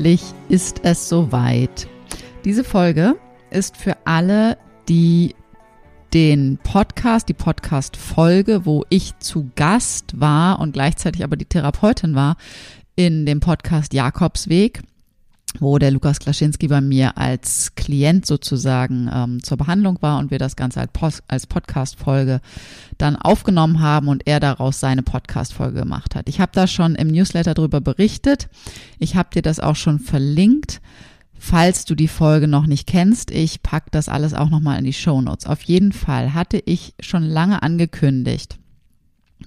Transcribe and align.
Endlich 0.00 0.32
ist 0.48 0.80
es 0.82 1.10
soweit. 1.10 1.86
Diese 2.46 2.64
Folge 2.64 3.16
ist 3.50 3.76
für 3.76 3.98
alle, 4.06 4.56
die 4.88 5.34
den 6.14 6.56
Podcast, 6.62 7.28
die 7.28 7.34
Podcast-Folge, 7.34 8.64
wo 8.64 8.86
ich 8.88 9.18
zu 9.18 9.50
Gast 9.56 10.18
war 10.18 10.58
und 10.58 10.72
gleichzeitig 10.72 11.22
aber 11.22 11.36
die 11.36 11.44
Therapeutin 11.44 12.14
war, 12.14 12.38
in 12.96 13.26
dem 13.26 13.40
Podcast 13.40 13.92
Jakobsweg, 13.92 14.80
wo 15.58 15.78
der 15.78 15.90
Lukas 15.90 16.20
Klaschinski 16.20 16.68
bei 16.68 16.80
mir 16.80 17.18
als 17.18 17.74
Klient 17.74 18.24
sozusagen 18.24 19.10
ähm, 19.12 19.42
zur 19.42 19.56
Behandlung 19.56 19.98
war 20.00 20.18
und 20.18 20.30
wir 20.30 20.38
das 20.38 20.56
Ganze 20.56 20.80
als, 20.80 20.92
Post, 20.92 21.22
als 21.28 21.46
Podcast-Folge 21.46 22.40
dann 22.98 23.16
aufgenommen 23.16 23.80
haben 23.80 24.08
und 24.08 24.26
er 24.26 24.40
daraus 24.40 24.80
seine 24.80 25.02
Podcast-Folge 25.02 25.80
gemacht 25.80 26.14
hat. 26.14 26.28
Ich 26.28 26.40
habe 26.40 26.52
da 26.54 26.66
schon 26.66 26.94
im 26.94 27.08
Newsletter 27.08 27.54
drüber 27.54 27.80
berichtet. 27.80 28.48
Ich 28.98 29.16
habe 29.16 29.30
dir 29.34 29.42
das 29.42 29.60
auch 29.60 29.76
schon 29.76 29.98
verlinkt. 29.98 30.80
Falls 31.42 31.86
du 31.86 31.94
die 31.94 32.08
Folge 32.08 32.46
noch 32.48 32.66
nicht 32.66 32.86
kennst, 32.86 33.30
ich 33.30 33.62
pack 33.62 33.90
das 33.92 34.10
alles 34.10 34.34
auch 34.34 34.50
nochmal 34.50 34.78
in 34.78 34.84
die 34.84 34.92
Show 34.92 35.22
Notes. 35.22 35.46
Auf 35.46 35.62
jeden 35.62 35.92
Fall 35.92 36.34
hatte 36.34 36.62
ich 36.64 36.94
schon 37.00 37.22
lange 37.22 37.62
angekündigt, 37.62 38.58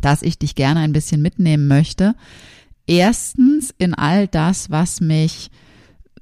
dass 0.02 0.24
ich 0.24 0.40
dich 0.40 0.56
gerne 0.56 0.80
ein 0.80 0.92
bisschen 0.92 1.22
mitnehmen 1.22 1.68
möchte. 1.68 2.16
Erstens 2.88 3.74
in 3.78 3.94
all 3.94 4.28
das, 4.28 4.72
was 4.72 5.02
mich 5.02 5.52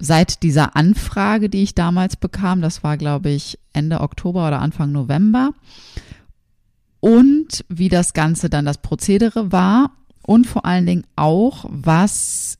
seit 0.01 0.43
dieser 0.43 0.75
Anfrage, 0.75 1.49
die 1.49 1.63
ich 1.63 1.75
damals 1.75 2.15
bekam, 2.15 2.61
das 2.61 2.83
war 2.83 2.97
glaube 2.97 3.29
ich 3.29 3.59
Ende 3.73 4.01
Oktober 4.01 4.47
oder 4.47 4.59
Anfang 4.59 4.91
November, 4.91 5.51
und 7.01 7.65
wie 7.67 7.89
das 7.89 8.13
Ganze 8.13 8.49
dann 8.49 8.65
das 8.65 8.77
Prozedere 8.77 9.51
war 9.51 9.91
und 10.21 10.47
vor 10.47 10.65
allen 10.65 10.85
Dingen 10.85 11.03
auch, 11.15 11.65
was 11.67 12.57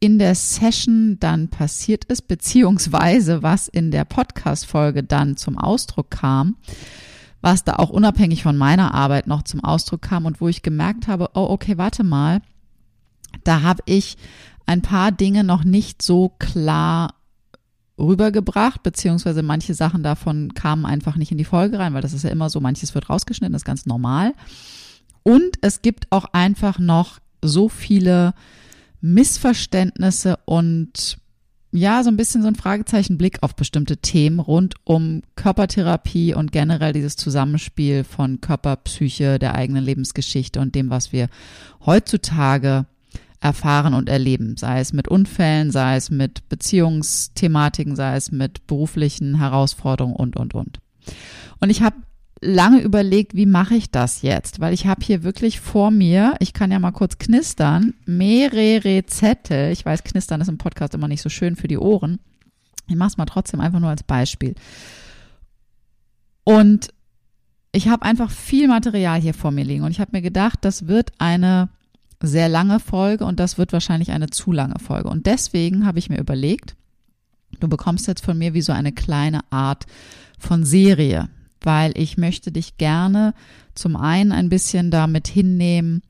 in 0.00 0.18
der 0.18 0.34
Session 0.34 1.18
dann 1.20 1.48
passiert 1.48 2.04
ist, 2.06 2.22
beziehungsweise 2.22 3.44
was 3.44 3.68
in 3.68 3.92
der 3.92 4.04
Podcast-Folge 4.04 5.04
dann 5.04 5.36
zum 5.36 5.56
Ausdruck 5.56 6.10
kam, 6.10 6.56
was 7.40 7.62
da 7.62 7.76
auch 7.76 7.90
unabhängig 7.90 8.42
von 8.42 8.56
meiner 8.56 8.94
Arbeit 8.94 9.28
noch 9.28 9.42
zum 9.42 9.62
Ausdruck 9.62 10.02
kam 10.02 10.26
und 10.26 10.40
wo 10.40 10.48
ich 10.48 10.62
gemerkt 10.62 11.06
habe, 11.06 11.30
oh, 11.34 11.46
okay, 11.50 11.78
warte 11.78 12.02
mal, 12.02 12.42
da 13.44 13.62
habe 13.62 13.82
ich 13.86 14.16
ein 14.66 14.82
paar 14.82 15.12
Dinge 15.12 15.44
noch 15.44 15.64
nicht 15.64 16.02
so 16.02 16.30
klar 16.38 17.14
rübergebracht, 17.98 18.82
beziehungsweise 18.82 19.42
manche 19.42 19.74
Sachen 19.74 20.02
davon 20.02 20.54
kamen 20.54 20.86
einfach 20.86 21.16
nicht 21.16 21.30
in 21.30 21.38
die 21.38 21.44
Folge 21.44 21.78
rein, 21.78 21.94
weil 21.94 22.02
das 22.02 22.12
ist 22.12 22.24
ja 22.24 22.30
immer 22.30 22.50
so, 22.50 22.60
manches 22.60 22.94
wird 22.94 23.08
rausgeschnitten, 23.08 23.52
das 23.52 23.62
ist 23.62 23.66
ganz 23.66 23.86
normal. 23.86 24.34
Und 25.22 25.58
es 25.60 25.82
gibt 25.82 26.10
auch 26.10 26.24
einfach 26.32 26.78
noch 26.78 27.20
so 27.42 27.68
viele 27.68 28.34
Missverständnisse 29.00 30.38
und 30.44 31.18
ja, 31.74 32.04
so 32.04 32.10
ein 32.10 32.18
bisschen 32.18 32.42
so 32.42 32.48
ein 32.48 32.54
Fragezeichen 32.54 33.16
Blick 33.16 33.42
auf 33.42 33.56
bestimmte 33.56 33.96
Themen 33.96 34.40
rund 34.40 34.74
um 34.84 35.22
Körpertherapie 35.36 36.34
und 36.34 36.52
generell 36.52 36.92
dieses 36.92 37.16
Zusammenspiel 37.16 38.04
von 38.04 38.42
Körper, 38.42 38.76
Psyche, 38.76 39.38
der 39.38 39.54
eigenen 39.54 39.82
Lebensgeschichte 39.82 40.60
und 40.60 40.74
dem, 40.74 40.90
was 40.90 41.12
wir 41.12 41.28
heutzutage 41.86 42.84
erfahren 43.42 43.92
und 43.92 44.08
erleben, 44.08 44.56
sei 44.56 44.80
es 44.80 44.92
mit 44.92 45.08
Unfällen, 45.08 45.72
sei 45.72 45.96
es 45.96 46.10
mit 46.10 46.48
Beziehungsthematiken, 46.48 47.96
sei 47.96 48.14
es 48.14 48.30
mit 48.30 48.66
beruflichen 48.68 49.38
Herausforderungen 49.38 50.14
und, 50.14 50.36
und, 50.36 50.54
und. 50.54 50.78
Und 51.58 51.70
ich 51.70 51.82
habe 51.82 51.96
lange 52.40 52.80
überlegt, 52.80 53.34
wie 53.34 53.46
mache 53.46 53.74
ich 53.74 53.90
das 53.90 54.22
jetzt? 54.22 54.60
Weil 54.60 54.72
ich 54.72 54.86
habe 54.86 55.04
hier 55.04 55.24
wirklich 55.24 55.60
vor 55.60 55.90
mir, 55.90 56.34
ich 56.38 56.52
kann 56.52 56.70
ja 56.70 56.78
mal 56.78 56.92
kurz 56.92 57.18
knistern, 57.18 57.94
mehrere 58.06 59.06
Zettel. 59.06 59.72
Ich 59.72 59.84
weiß, 59.84 60.04
knistern 60.04 60.40
ist 60.40 60.48
im 60.48 60.58
Podcast 60.58 60.94
immer 60.94 61.08
nicht 61.08 61.22
so 61.22 61.28
schön 61.28 61.56
für 61.56 61.68
die 61.68 61.78
Ohren. 61.78 62.20
Ich 62.86 62.94
mache 62.94 63.08
es 63.08 63.16
mal 63.16 63.26
trotzdem 63.26 63.60
einfach 63.60 63.80
nur 63.80 63.90
als 63.90 64.04
Beispiel. 64.04 64.54
Und 66.44 66.90
ich 67.72 67.88
habe 67.88 68.04
einfach 68.04 68.30
viel 68.30 68.68
Material 68.68 69.20
hier 69.20 69.34
vor 69.34 69.50
mir 69.50 69.64
liegen 69.64 69.82
und 69.82 69.90
ich 69.90 70.00
habe 70.00 70.10
mir 70.12 70.22
gedacht, 70.22 70.58
das 70.62 70.86
wird 70.86 71.12
eine 71.18 71.70
sehr 72.22 72.48
lange 72.48 72.80
Folge 72.80 73.24
und 73.24 73.40
das 73.40 73.58
wird 73.58 73.72
wahrscheinlich 73.72 74.10
eine 74.12 74.30
zu 74.30 74.52
lange 74.52 74.78
Folge. 74.78 75.08
Und 75.08 75.26
deswegen 75.26 75.86
habe 75.86 75.98
ich 75.98 76.08
mir 76.08 76.18
überlegt, 76.18 76.76
du 77.60 77.68
bekommst 77.68 78.06
jetzt 78.06 78.24
von 78.24 78.38
mir 78.38 78.54
wie 78.54 78.62
so 78.62 78.72
eine 78.72 78.92
kleine 78.92 79.40
Art 79.50 79.86
von 80.38 80.64
Serie 80.64 81.28
weil 81.64 81.96
ich 81.96 82.18
möchte 82.18 82.52
dich 82.52 82.76
gerne 82.76 83.34
zum 83.74 83.96
einen 83.96 84.32
ein 84.32 84.48
bisschen 84.48 84.90
damit 84.90 85.28
hinnehmen, 85.28 86.02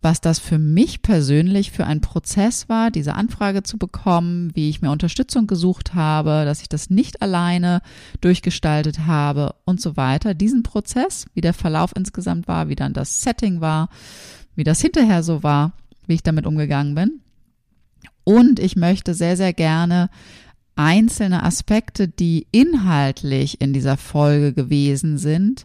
was 0.00 0.20
das 0.20 0.38
für 0.38 0.60
mich 0.60 1.02
persönlich 1.02 1.72
für 1.72 1.84
ein 1.84 2.00
Prozess 2.00 2.68
war, 2.68 2.92
diese 2.92 3.14
Anfrage 3.14 3.64
zu 3.64 3.78
bekommen, 3.78 4.52
wie 4.54 4.68
ich 4.68 4.80
mir 4.80 4.92
Unterstützung 4.92 5.48
gesucht 5.48 5.94
habe, 5.94 6.44
dass 6.44 6.62
ich 6.62 6.68
das 6.68 6.88
nicht 6.88 7.20
alleine 7.20 7.82
durchgestaltet 8.20 9.06
habe 9.06 9.56
und 9.64 9.80
so 9.80 9.96
weiter. 9.96 10.34
Diesen 10.34 10.62
Prozess, 10.62 11.26
wie 11.34 11.40
der 11.40 11.54
Verlauf 11.54 11.90
insgesamt 11.96 12.46
war, 12.46 12.68
wie 12.68 12.76
dann 12.76 12.92
das 12.92 13.22
Setting 13.22 13.60
war, 13.60 13.88
wie 14.58 14.64
das 14.64 14.80
hinterher 14.80 15.22
so 15.22 15.44
war, 15.44 15.72
wie 16.08 16.14
ich 16.14 16.24
damit 16.24 16.44
umgegangen 16.44 16.96
bin. 16.96 17.20
Und 18.24 18.58
ich 18.58 18.74
möchte 18.74 19.14
sehr, 19.14 19.36
sehr 19.36 19.52
gerne 19.52 20.10
einzelne 20.74 21.44
Aspekte, 21.44 22.08
die 22.08 22.48
inhaltlich 22.50 23.60
in 23.60 23.72
dieser 23.72 23.96
Folge 23.96 24.52
gewesen 24.52 25.16
sind, 25.16 25.64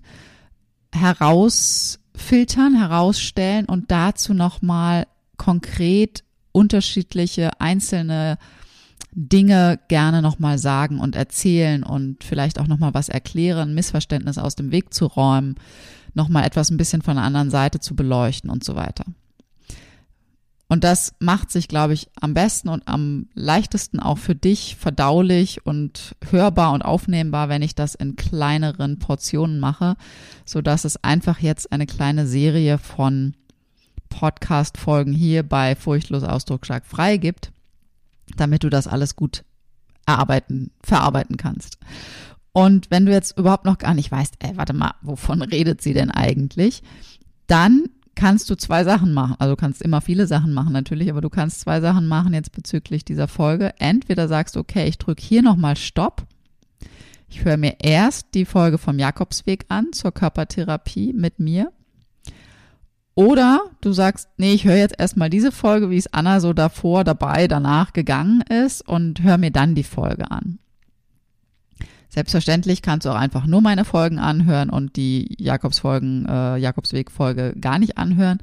herausfiltern, 0.93 2.77
herausstellen 2.77 3.65
und 3.65 3.89
dazu 3.89 4.35
nochmal 4.35 5.07
konkret 5.37 6.23
unterschiedliche 6.51 7.59
einzelne 7.59 8.37
Dinge 9.11 9.79
gerne 9.87 10.21
nochmal 10.21 10.59
sagen 10.59 10.99
und 10.99 11.15
erzählen 11.15 11.81
und 11.81 12.23
vielleicht 12.23 12.59
auch 12.59 12.67
nochmal 12.67 12.93
was 12.93 13.09
erklären, 13.09 13.73
Missverständnis 13.73 14.37
aus 14.37 14.55
dem 14.55 14.71
Weg 14.71 14.93
zu 14.93 15.07
räumen, 15.07 15.55
nochmal 16.13 16.45
etwas 16.45 16.69
ein 16.69 16.77
bisschen 16.77 17.01
von 17.01 17.15
der 17.15 17.25
anderen 17.25 17.49
Seite 17.49 17.79
zu 17.79 17.95
beleuchten 17.95 18.49
und 18.49 18.63
so 18.63 18.75
weiter. 18.75 19.05
Und 20.73 20.83
das 20.83 21.13
macht 21.19 21.51
sich, 21.51 21.67
glaube 21.67 21.93
ich, 21.93 22.09
am 22.19 22.33
besten 22.33 22.67
und 22.67 22.87
am 22.87 23.27
leichtesten 23.35 23.99
auch 23.99 24.17
für 24.17 24.33
dich 24.33 24.75
verdaulich 24.75 25.65
und 25.67 26.15
hörbar 26.31 26.71
und 26.71 26.81
aufnehmbar, 26.81 27.47
wenn 27.47 27.61
ich 27.61 27.75
das 27.75 27.93
in 27.93 28.15
kleineren 28.15 28.97
Portionen 28.97 29.59
mache, 29.59 29.95
so 30.45 30.63
dass 30.63 30.83
es 30.83 31.03
einfach 31.03 31.39
jetzt 31.39 31.71
eine 31.71 31.85
kleine 31.85 32.25
Serie 32.25 32.79
von 32.79 33.35
Podcast-Folgen 34.09 35.13
hier 35.13 35.43
bei 35.43 35.75
Furchtlos 35.75 36.23
Ausdrucksstark 36.23 36.87
frei 36.87 37.17
gibt, 37.17 37.51
damit 38.35 38.63
du 38.63 38.71
das 38.71 38.87
alles 38.87 39.15
gut 39.15 39.43
erarbeiten, 40.07 40.71
verarbeiten 40.81 41.37
kannst. 41.37 41.77
Und 42.53 42.91
wenn 42.91 43.05
du 43.05 43.11
jetzt 43.11 43.37
überhaupt 43.37 43.65
noch 43.65 43.79
gar 43.79 43.95
nicht 43.95 44.11
weißt, 44.11 44.35
ey, 44.39 44.55
warte 44.55 44.73
mal, 44.73 44.93
wovon 45.01 45.41
redet 45.41 45.81
sie 45.81 45.93
denn 45.93 46.11
eigentlich? 46.11 46.83
Dann 47.47 47.85
kannst 48.15 48.49
du 48.49 48.55
zwei 48.55 48.83
Sachen 48.83 49.13
machen. 49.13 49.35
Also 49.39 49.55
kannst 49.55 49.81
immer 49.81 50.01
viele 50.01 50.27
Sachen 50.27 50.53
machen 50.53 50.71
natürlich, 50.71 51.09
aber 51.09 51.21
du 51.21 51.29
kannst 51.29 51.61
zwei 51.61 51.81
Sachen 51.81 52.07
machen 52.07 52.33
jetzt 52.33 52.51
bezüglich 52.51 53.03
dieser 53.03 53.27
Folge. 53.27 53.73
Entweder 53.79 54.27
sagst 54.27 54.55
du, 54.55 54.59
okay, 54.59 54.87
ich 54.87 54.99
drücke 54.99 55.23
hier 55.23 55.41
nochmal 55.41 55.75
Stopp. 55.75 56.27
Ich 57.27 57.43
höre 57.43 57.57
mir 57.57 57.77
erst 57.79 58.35
die 58.35 58.45
Folge 58.45 58.77
vom 58.77 58.99
Jakobsweg 58.99 59.65
an 59.69 59.91
zur 59.91 60.11
Körpertherapie 60.11 61.13
mit 61.13 61.39
mir. 61.39 61.71
Oder 63.15 63.61
du 63.81 63.91
sagst, 63.93 64.29
nee, 64.37 64.53
ich 64.53 64.65
höre 64.65 64.75
jetzt 64.75 64.99
erstmal 64.99 65.29
diese 65.29 65.51
Folge, 65.51 65.89
wie 65.89 65.97
es 65.97 66.11
Anna 66.13 66.39
so 66.39 66.53
davor, 66.53 67.03
dabei, 67.03 67.47
danach 67.47 67.93
gegangen 67.93 68.41
ist 68.41 68.87
und 68.87 69.21
höre 69.21 69.37
mir 69.37 69.51
dann 69.51 69.75
die 69.75 69.83
Folge 69.83 70.29
an. 70.29 70.59
Selbstverständlich 72.13 72.83
kannst 72.83 73.07
du 73.07 73.09
auch 73.09 73.15
einfach 73.15 73.47
nur 73.47 73.61
meine 73.61 73.85
Folgen 73.85 74.19
anhören 74.19 74.69
und 74.69 74.97
die 74.97 75.35
Jakobsfolgen, 75.39 76.27
äh, 76.27 76.57
Jakobsweg-Folge 76.57 77.55
gar 77.59 77.79
nicht 77.79 77.97
anhören. 77.97 78.37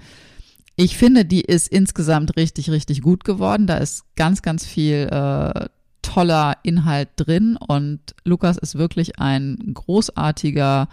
Ich 0.74 0.96
finde, 0.96 1.24
die 1.24 1.42
ist 1.42 1.68
insgesamt 1.68 2.36
richtig, 2.36 2.68
richtig 2.70 3.00
gut 3.00 3.22
geworden. 3.22 3.68
Da 3.68 3.76
ist 3.76 4.02
ganz, 4.16 4.42
ganz 4.42 4.66
viel 4.66 5.08
äh, 5.12 5.66
toller 6.02 6.56
Inhalt 6.64 7.10
drin 7.14 7.56
und 7.56 8.00
Lukas 8.24 8.56
ist 8.58 8.74
wirklich 8.74 9.20
ein 9.20 9.56
großartiger 9.72 10.88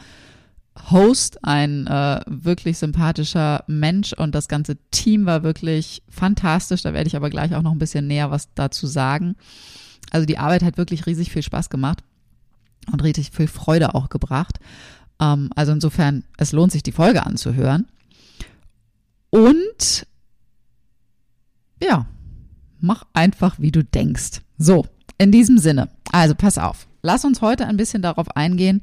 Host, 0.92 1.44
ein 1.44 1.88
äh, 1.88 2.22
wirklich 2.28 2.78
sympathischer 2.78 3.64
Mensch 3.66 4.14
und 4.14 4.36
das 4.36 4.48
ganze 4.48 4.78
Team 4.92 5.26
war 5.26 5.42
wirklich 5.42 6.04
fantastisch. 6.10 6.84
Da 6.84 6.94
werde 6.94 7.08
ich 7.08 7.16
aber 7.16 7.32
gleich 7.32 7.56
auch 7.56 7.64
noch 7.64 7.72
ein 7.72 7.80
bisschen 7.80 8.06
näher 8.06 8.30
was 8.30 8.54
dazu 8.54 8.86
sagen. 8.86 9.36
Also 10.12 10.28
die 10.28 10.38
Arbeit 10.38 10.62
hat 10.62 10.78
wirklich 10.78 11.08
riesig 11.08 11.32
viel 11.32 11.42
Spaß 11.42 11.72
gemacht 11.72 12.04
und 12.92 13.04
richtig 13.04 13.32
viel 13.32 13.48
Freude 13.48 13.96
auch 13.96 14.10
gebracht. 14.10 14.60
Ähm, 15.20 15.50
also 15.56 15.72
insofern, 15.72 16.24
es 16.38 16.52
lohnt 16.52 16.72
sich, 16.72 16.84
die 16.84 16.92
Folge 16.92 17.26
anzuhören. 17.26 17.88
Und 19.30 20.08
ja, 21.82 22.08
mach 22.80 23.06
einfach, 23.14 23.60
wie 23.60 23.72
du 23.72 23.84
denkst. 23.84 24.42
So, 24.58 24.86
in 25.18 25.32
diesem 25.32 25.58
Sinne, 25.58 25.90
also 26.12 26.36
pass 26.36 26.58
auf, 26.58 26.88
lass 27.02 27.26
uns 27.26 27.42
heute 27.42 27.68
ein 27.68 27.78
bisschen 27.78 28.02
darauf 28.02 28.36
eingehen, 28.36 28.82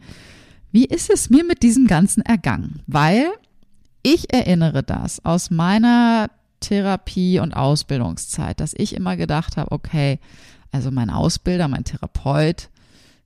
wie 0.72 0.84
ist 0.84 1.10
es 1.10 1.30
mir 1.30 1.44
mit 1.44 1.62
diesem 1.62 1.86
Ganzen 1.86 2.22
ergangen? 2.22 2.82
Weil 2.86 3.30
ich 4.02 4.32
erinnere 4.32 4.82
das 4.82 5.24
aus 5.24 5.50
meiner 5.50 6.30
Therapie- 6.60 7.38
und 7.38 7.54
Ausbildungszeit, 7.54 8.58
dass 8.60 8.74
ich 8.76 8.94
immer 8.94 9.16
gedacht 9.16 9.56
habe, 9.56 9.70
okay, 9.72 10.18
also 10.72 10.90
mein 10.90 11.10
Ausbilder, 11.10 11.68
mein 11.68 11.84
Therapeut, 11.84 12.70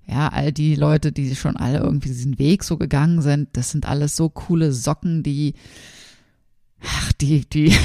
ja, 0.08 0.28
all 0.28 0.52
die 0.52 0.74
Leute, 0.74 1.12
die 1.12 1.34
schon 1.36 1.56
alle 1.56 1.80
irgendwie 1.80 2.08
diesen 2.08 2.38
Weg 2.38 2.64
so 2.64 2.78
gegangen 2.78 3.20
sind, 3.20 3.50
das 3.52 3.70
sind 3.70 3.86
alles 3.86 4.16
so 4.16 4.30
coole 4.30 4.72
Socken, 4.72 5.22
die, 5.22 5.54
ach, 6.82 7.12
die, 7.12 7.48
die, 7.48 7.76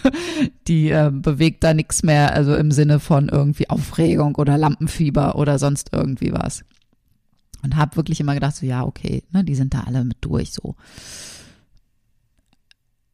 die 0.68 0.90
äh, 0.90 1.10
bewegt 1.10 1.64
da 1.64 1.72
nichts 1.72 2.02
mehr, 2.02 2.34
also 2.34 2.54
im 2.54 2.72
Sinne 2.72 3.00
von 3.00 3.30
irgendwie 3.30 3.70
Aufregung 3.70 4.34
oder 4.34 4.58
Lampenfieber 4.58 5.36
oder 5.36 5.58
sonst 5.58 5.90
irgendwie 5.92 6.32
was. 6.32 6.62
Und 7.62 7.76
habe 7.76 7.96
wirklich 7.96 8.20
immer 8.20 8.34
gedacht, 8.34 8.56
so 8.56 8.66
ja, 8.66 8.84
okay, 8.84 9.22
ne, 9.30 9.42
die 9.42 9.54
sind 9.54 9.72
da 9.72 9.82
alle 9.84 10.04
mit 10.04 10.18
durch 10.20 10.52
so. 10.52 10.74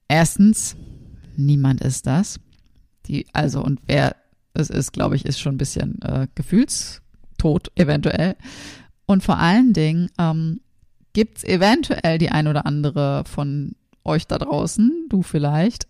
Erstens, 0.08 0.74
niemand 1.36 1.80
ist 1.82 2.06
das. 2.06 2.40
Die, 3.06 3.26
also, 3.32 3.62
und 3.62 3.80
wer 3.86 4.16
es 4.54 4.70
ist, 4.70 4.92
glaube 4.92 5.14
ich, 5.14 5.26
ist 5.26 5.38
schon 5.38 5.54
ein 5.54 5.58
bisschen 5.58 6.00
äh, 6.02 6.26
gefühlstot 7.38 7.70
eventuell. 7.76 8.36
Und 9.06 9.22
vor 9.22 9.38
allen 9.38 9.72
Dingen 9.72 10.10
ähm, 10.18 10.60
gibt 11.12 11.38
es 11.38 11.44
eventuell 11.44 12.18
die 12.18 12.30
ein 12.30 12.46
oder 12.46 12.66
andere 12.66 13.24
von 13.24 13.74
euch 14.04 14.26
da 14.26 14.38
draußen, 14.38 15.06
du 15.08 15.22
vielleicht, 15.22 15.86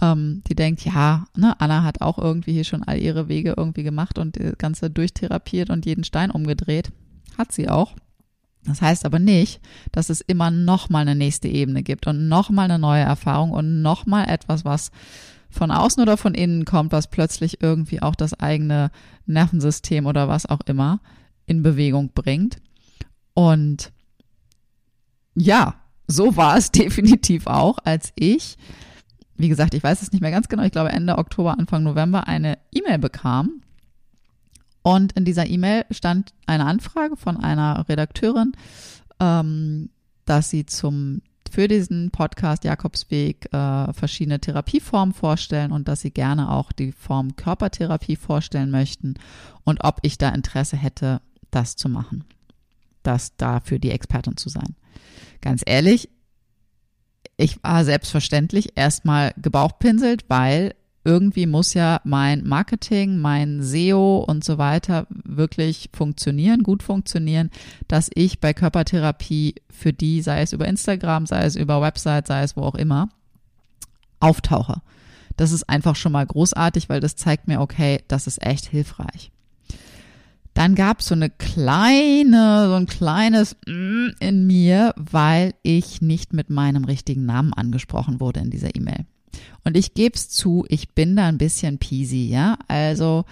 ähm, 0.00 0.42
die 0.48 0.54
denkt, 0.54 0.84
ja, 0.84 1.26
ne, 1.36 1.58
Anna 1.60 1.82
hat 1.82 2.00
auch 2.00 2.18
irgendwie 2.18 2.52
hier 2.52 2.64
schon 2.64 2.82
all 2.82 2.98
ihre 2.98 3.28
Wege 3.28 3.54
irgendwie 3.56 3.82
gemacht 3.82 4.18
und 4.18 4.38
das 4.38 4.58
Ganze 4.58 4.90
durchtherapiert 4.90 5.70
und 5.70 5.86
jeden 5.86 6.04
Stein 6.04 6.30
umgedreht. 6.30 6.90
Hat 7.38 7.52
sie 7.52 7.68
auch. 7.68 7.94
Das 8.64 8.80
heißt 8.80 9.04
aber 9.04 9.18
nicht, 9.18 9.60
dass 9.92 10.08
es 10.08 10.22
immer 10.22 10.50
noch 10.50 10.88
mal 10.88 11.00
eine 11.00 11.14
nächste 11.14 11.48
Ebene 11.48 11.82
gibt 11.82 12.06
und 12.06 12.28
noch 12.28 12.48
mal 12.48 12.64
eine 12.64 12.78
neue 12.78 13.02
Erfahrung 13.02 13.50
und 13.50 13.82
noch 13.82 14.06
mal 14.06 14.24
etwas, 14.24 14.64
was 14.64 14.90
von 15.54 15.70
außen 15.70 16.02
oder 16.02 16.16
von 16.16 16.34
innen 16.34 16.64
kommt, 16.64 16.92
was 16.92 17.08
plötzlich 17.08 17.62
irgendwie 17.62 18.02
auch 18.02 18.14
das 18.14 18.38
eigene 18.38 18.90
Nervensystem 19.26 20.06
oder 20.06 20.28
was 20.28 20.46
auch 20.46 20.60
immer 20.66 21.00
in 21.46 21.62
Bewegung 21.62 22.10
bringt. 22.14 22.58
Und 23.34 23.92
ja, 25.34 25.74
so 26.06 26.36
war 26.36 26.56
es 26.56 26.70
definitiv 26.72 27.46
auch, 27.46 27.78
als 27.84 28.12
ich, 28.16 28.56
wie 29.36 29.48
gesagt, 29.48 29.74
ich 29.74 29.82
weiß 29.82 30.02
es 30.02 30.12
nicht 30.12 30.20
mehr 30.20 30.30
ganz 30.30 30.48
genau, 30.48 30.64
ich 30.64 30.72
glaube 30.72 30.90
Ende 30.90 31.18
Oktober, 31.18 31.58
Anfang 31.58 31.82
November 31.82 32.26
eine 32.28 32.58
E-Mail 32.72 32.98
bekam 32.98 33.62
und 34.82 35.12
in 35.12 35.24
dieser 35.24 35.46
E-Mail 35.46 35.86
stand 35.90 36.34
eine 36.46 36.66
Anfrage 36.66 37.16
von 37.16 37.38
einer 37.38 37.88
Redakteurin, 37.88 38.52
ähm, 39.18 39.90
dass 40.26 40.50
sie 40.50 40.66
zum 40.66 41.22
für 41.54 41.68
diesen 41.68 42.10
Podcast 42.10 42.64
Jakobsweg 42.64 43.46
äh, 43.54 43.92
verschiedene 43.92 44.40
Therapieformen 44.40 45.14
vorstellen 45.14 45.70
und 45.70 45.86
dass 45.86 46.00
sie 46.00 46.10
gerne 46.10 46.50
auch 46.50 46.72
die 46.72 46.90
Form 46.90 47.36
Körpertherapie 47.36 48.16
vorstellen 48.16 48.72
möchten 48.72 49.14
und 49.62 49.84
ob 49.84 50.00
ich 50.02 50.18
da 50.18 50.30
Interesse 50.30 50.76
hätte, 50.76 51.20
das 51.52 51.76
zu 51.76 51.88
machen, 51.88 52.24
das 53.04 53.36
dafür 53.36 53.78
die 53.78 53.92
Expertin 53.92 54.36
zu 54.36 54.48
sein. 54.48 54.74
Ganz 55.42 55.62
ehrlich, 55.64 56.08
ich 57.36 57.62
war 57.62 57.84
selbstverständlich 57.84 58.76
erstmal 58.76 59.32
gebauchpinselt, 59.36 60.24
weil 60.26 60.74
irgendwie 61.04 61.46
muss 61.46 61.74
ja 61.74 62.00
mein 62.04 62.46
Marketing, 62.46 63.18
mein 63.18 63.62
SEO 63.62 64.24
und 64.26 64.42
so 64.42 64.56
weiter 64.58 65.06
wirklich 65.10 65.90
funktionieren, 65.92 66.62
gut 66.62 66.82
funktionieren, 66.82 67.50
dass 67.88 68.10
ich 68.14 68.40
bei 68.40 68.54
Körpertherapie 68.54 69.56
für 69.70 69.92
die, 69.92 70.22
sei 70.22 70.40
es 70.40 70.52
über 70.52 70.66
Instagram, 70.66 71.26
sei 71.26 71.44
es 71.44 71.56
über 71.56 71.82
Website, 71.82 72.26
sei 72.26 72.42
es 72.42 72.56
wo 72.56 72.62
auch 72.62 72.74
immer, 72.74 73.10
auftauche. 74.20 74.80
Das 75.36 75.52
ist 75.52 75.68
einfach 75.68 75.96
schon 75.96 76.12
mal 76.12 76.24
großartig, 76.24 76.88
weil 76.88 77.00
das 77.00 77.16
zeigt 77.16 77.48
mir, 77.48 77.60
okay, 77.60 78.02
das 78.08 78.26
ist 78.26 78.44
echt 78.44 78.66
hilfreich. 78.66 79.30
Dann 80.54 80.76
gab 80.76 81.00
es 81.00 81.06
so 81.06 81.16
eine 81.16 81.30
kleine, 81.30 82.68
so 82.68 82.74
ein 82.74 82.86
kleines 82.86 83.56
mm 83.66 84.06
in 84.20 84.46
mir, 84.46 84.94
weil 84.96 85.54
ich 85.62 86.00
nicht 86.00 86.32
mit 86.32 86.48
meinem 86.48 86.84
richtigen 86.84 87.26
Namen 87.26 87.52
angesprochen 87.52 88.20
wurde 88.20 88.40
in 88.40 88.50
dieser 88.50 88.74
E-Mail. 88.74 89.04
Und 89.64 89.76
ich 89.76 89.94
gebe 89.94 90.14
es 90.14 90.28
zu, 90.28 90.64
ich 90.68 90.90
bin 90.90 91.16
da 91.16 91.26
ein 91.26 91.38
bisschen 91.38 91.78
peasy, 91.78 92.28
ja. 92.28 92.58
Also 92.68 93.24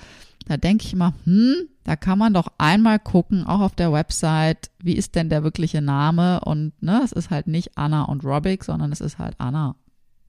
da 0.46 0.56
denke 0.56 0.86
ich 0.86 0.92
immer, 0.92 1.14
hm, 1.24 1.68
da 1.84 1.96
kann 1.96 2.18
man 2.18 2.34
doch 2.34 2.48
einmal 2.58 2.98
gucken, 2.98 3.44
auch 3.44 3.60
auf 3.60 3.74
der 3.74 3.92
Website, 3.92 4.70
wie 4.78 4.94
ist 4.94 5.14
denn 5.14 5.28
der 5.28 5.42
wirkliche 5.42 5.82
Name? 5.82 6.40
Und 6.40 6.72
ne, 6.82 7.00
es 7.04 7.12
ist 7.12 7.30
halt 7.30 7.46
nicht 7.46 7.76
Anna 7.76 8.04
und 8.04 8.24
Robeck, 8.24 8.64
sondern 8.64 8.92
es 8.92 9.00
ist 9.00 9.18
halt 9.18 9.34
Anna 9.38 9.76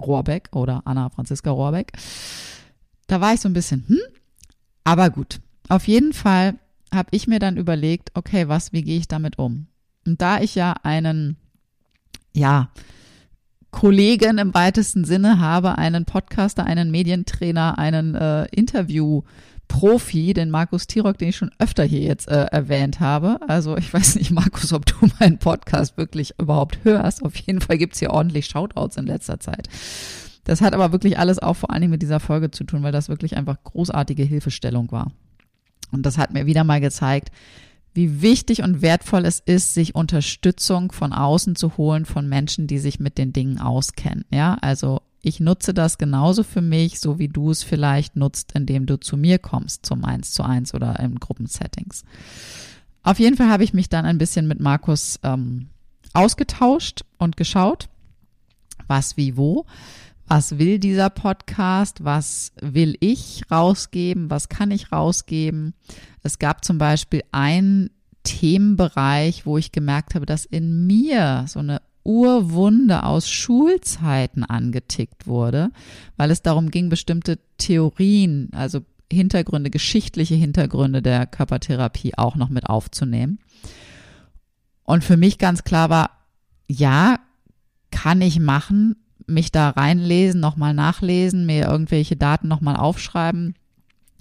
Rohrbeck 0.01 0.49
oder 0.53 0.81
Anna 0.85 1.09
Franziska 1.09 1.51
Rohrbeck. 1.51 1.93
Da 3.07 3.21
war 3.21 3.33
ich 3.33 3.41
so 3.41 3.49
ein 3.49 3.53
bisschen, 3.53 3.85
hm, 3.87 3.99
aber 4.83 5.09
gut. 5.09 5.39
Auf 5.69 5.87
jeden 5.87 6.13
Fall 6.13 6.55
habe 6.93 7.09
ich 7.11 7.27
mir 7.27 7.39
dann 7.39 7.57
überlegt, 7.57 8.11
okay, 8.13 8.47
was, 8.47 8.73
wie 8.73 8.83
gehe 8.83 8.97
ich 8.97 9.07
damit 9.07 9.39
um? 9.39 9.67
Und 10.05 10.21
da 10.21 10.41
ich 10.41 10.55
ja 10.55 10.73
einen, 10.83 11.37
ja, 12.33 12.69
Kollegen 13.73 14.37
im 14.37 14.53
weitesten 14.53 15.03
Sinne 15.03 15.39
habe, 15.39 15.77
einen 15.77 16.05
Podcaster, 16.05 16.63
einen 16.65 16.91
Medientrainer, 16.91 17.77
einen 17.77 18.15
äh, 18.15 18.45
Interview-Profi, 18.51 20.33
den 20.33 20.51
Markus 20.51 20.87
Tirock, 20.87 21.17
den 21.17 21.29
ich 21.29 21.35
schon 21.35 21.51
öfter 21.57 21.83
hier 21.83 22.01
jetzt 22.01 22.29
äh, 22.29 22.45
erwähnt 22.45 23.01
habe. 23.01 23.39
Also 23.47 23.75
ich 23.75 23.91
weiß 23.93 24.15
nicht, 24.15 24.31
Markus, 24.31 24.71
ob 24.71 24.85
du 24.85 24.95
meinen 25.19 25.39
Podcast 25.39 25.97
wirklich 25.97 26.35
überhaupt 26.39 26.77
hörst. 26.83 27.25
Auf 27.25 27.35
jeden 27.35 27.59
Fall 27.59 27.77
gibt's 27.77 27.99
hier 27.99 28.11
ordentlich 28.11 28.45
Shoutouts 28.45 28.95
in 28.95 29.07
letzter 29.07 29.39
Zeit. 29.39 29.67
Das 30.45 30.61
hat 30.61 30.73
aber 30.73 30.91
wirklich 30.91 31.17
alles 31.17 31.39
auch 31.39 31.55
vor 31.55 31.71
allen 31.71 31.81
Dingen 31.81 31.91
mit 31.91 32.03
dieser 32.03 32.19
Folge 32.19 32.51
zu 32.51 32.63
tun, 32.65 32.83
weil 32.83 32.91
das 32.91 33.09
wirklich 33.09 33.35
einfach 33.35 33.57
großartige 33.63 34.23
Hilfestellung 34.23 34.91
war. 34.91 35.11
Und 35.91 36.05
das 36.05 36.17
hat 36.17 36.31
mir 36.31 36.45
wieder 36.45 36.63
mal 36.63 36.79
gezeigt, 36.79 37.31
wie 37.93 38.21
wichtig 38.21 38.63
und 38.63 38.81
wertvoll 38.81 39.25
es 39.25 39.39
ist, 39.39 39.73
sich 39.73 39.95
Unterstützung 39.95 40.91
von 40.91 41.13
außen 41.13 41.55
zu 41.55 41.77
holen 41.77 42.05
von 42.05 42.27
Menschen, 42.27 42.67
die 42.67 42.79
sich 42.79 42.99
mit 42.99 43.17
den 43.17 43.33
Dingen 43.33 43.59
auskennen. 43.59 44.25
Ja, 44.31 44.55
also 44.61 45.01
ich 45.21 45.39
nutze 45.39 45.73
das 45.73 45.97
genauso 45.97 46.43
für 46.43 46.61
mich, 46.61 46.99
so 46.99 47.17
wie 47.17 47.29
du 47.29 47.51
es 47.51 47.63
vielleicht 47.63 48.15
nutzt, 48.15 48.51
indem 48.53 48.85
du 48.85 48.99
zu 48.99 49.15
mir 49.15 49.39
kommst, 49.39 49.85
zum 49.85 50.03
Eins 50.03 50.31
zu 50.31 50.43
eins 50.43 50.73
oder 50.73 50.99
in 50.99 51.19
Gruppensettings. 51.19 52.03
Auf 53.03 53.19
jeden 53.19 53.37
Fall 53.37 53.49
habe 53.49 53.63
ich 53.63 53.73
mich 53.73 53.89
dann 53.89 54.05
ein 54.05 54.17
bisschen 54.17 54.47
mit 54.47 54.59
Markus 54.59 55.19
ähm, 55.23 55.69
ausgetauscht 56.13 57.05
und 57.17 57.37
geschaut, 57.37 57.89
was 58.87 59.17
wie 59.17 59.37
wo 59.37 59.65
was 60.27 60.57
will 60.57 60.79
dieser 60.79 61.09
Podcast, 61.09 62.03
was 62.03 62.51
will 62.61 62.95
ich 62.99 63.43
rausgeben, 63.51 64.29
was 64.29 64.49
kann 64.49 64.71
ich 64.71 64.91
rausgeben. 64.91 65.73
Es 66.23 66.39
gab 66.39 66.63
zum 66.63 66.77
Beispiel 66.77 67.21
einen 67.31 67.89
Themenbereich, 68.23 69.45
wo 69.45 69.57
ich 69.57 69.71
gemerkt 69.71 70.15
habe, 70.15 70.25
dass 70.25 70.45
in 70.45 70.87
mir 70.87 71.45
so 71.47 71.59
eine 71.59 71.81
Urwunde 72.03 73.03
aus 73.03 73.29
Schulzeiten 73.29 74.43
angetickt 74.43 75.27
wurde, 75.27 75.71
weil 76.17 76.31
es 76.31 76.41
darum 76.41 76.71
ging, 76.71 76.89
bestimmte 76.89 77.39
Theorien, 77.57 78.49
also 78.53 78.81
Hintergründe, 79.11 79.69
geschichtliche 79.69 80.35
Hintergründe 80.35 81.01
der 81.01 81.27
Körpertherapie 81.27 82.17
auch 82.17 82.35
noch 82.35 82.49
mit 82.49 82.65
aufzunehmen. 82.67 83.39
Und 84.83 85.03
für 85.03 85.17
mich 85.17 85.37
ganz 85.37 85.63
klar 85.63 85.89
war, 85.89 86.09
ja, 86.67 87.19
kann 87.91 88.21
ich 88.21 88.39
machen, 88.39 88.95
mich 89.27 89.51
da 89.51 89.69
reinlesen, 89.69 90.39
nochmal 90.39 90.73
nachlesen, 90.73 91.45
mir 91.45 91.67
irgendwelche 91.67 92.15
Daten 92.15 92.47
nochmal 92.47 92.75
aufschreiben. 92.75 93.55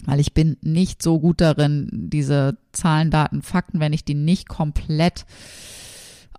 weil 0.04 0.18
ich 0.18 0.34
bin 0.34 0.56
nicht 0.62 1.00
so 1.00 1.20
gut 1.20 1.40
darin, 1.40 1.88
diese 1.92 2.58
Zahlen, 2.72 3.10
Daten, 3.10 3.42
Fakten, 3.42 3.78
wenn 3.78 3.92
ich 3.92 4.04
die 4.04 4.14
nicht 4.14 4.48
komplett 4.48 5.24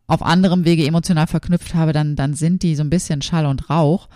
auf 0.05 0.21
anderem 0.21 0.65
Wege 0.65 0.85
emotional 0.85 1.27
verknüpft 1.27 1.73
habe, 1.73 1.93
dann, 1.93 2.15
dann 2.15 2.33
sind 2.33 2.61
die 2.63 2.75
so 2.75 2.83
ein 2.83 2.89
bisschen 2.89 3.21
Schall 3.21 3.45
und 3.45 3.69
Rauch. 3.69 4.09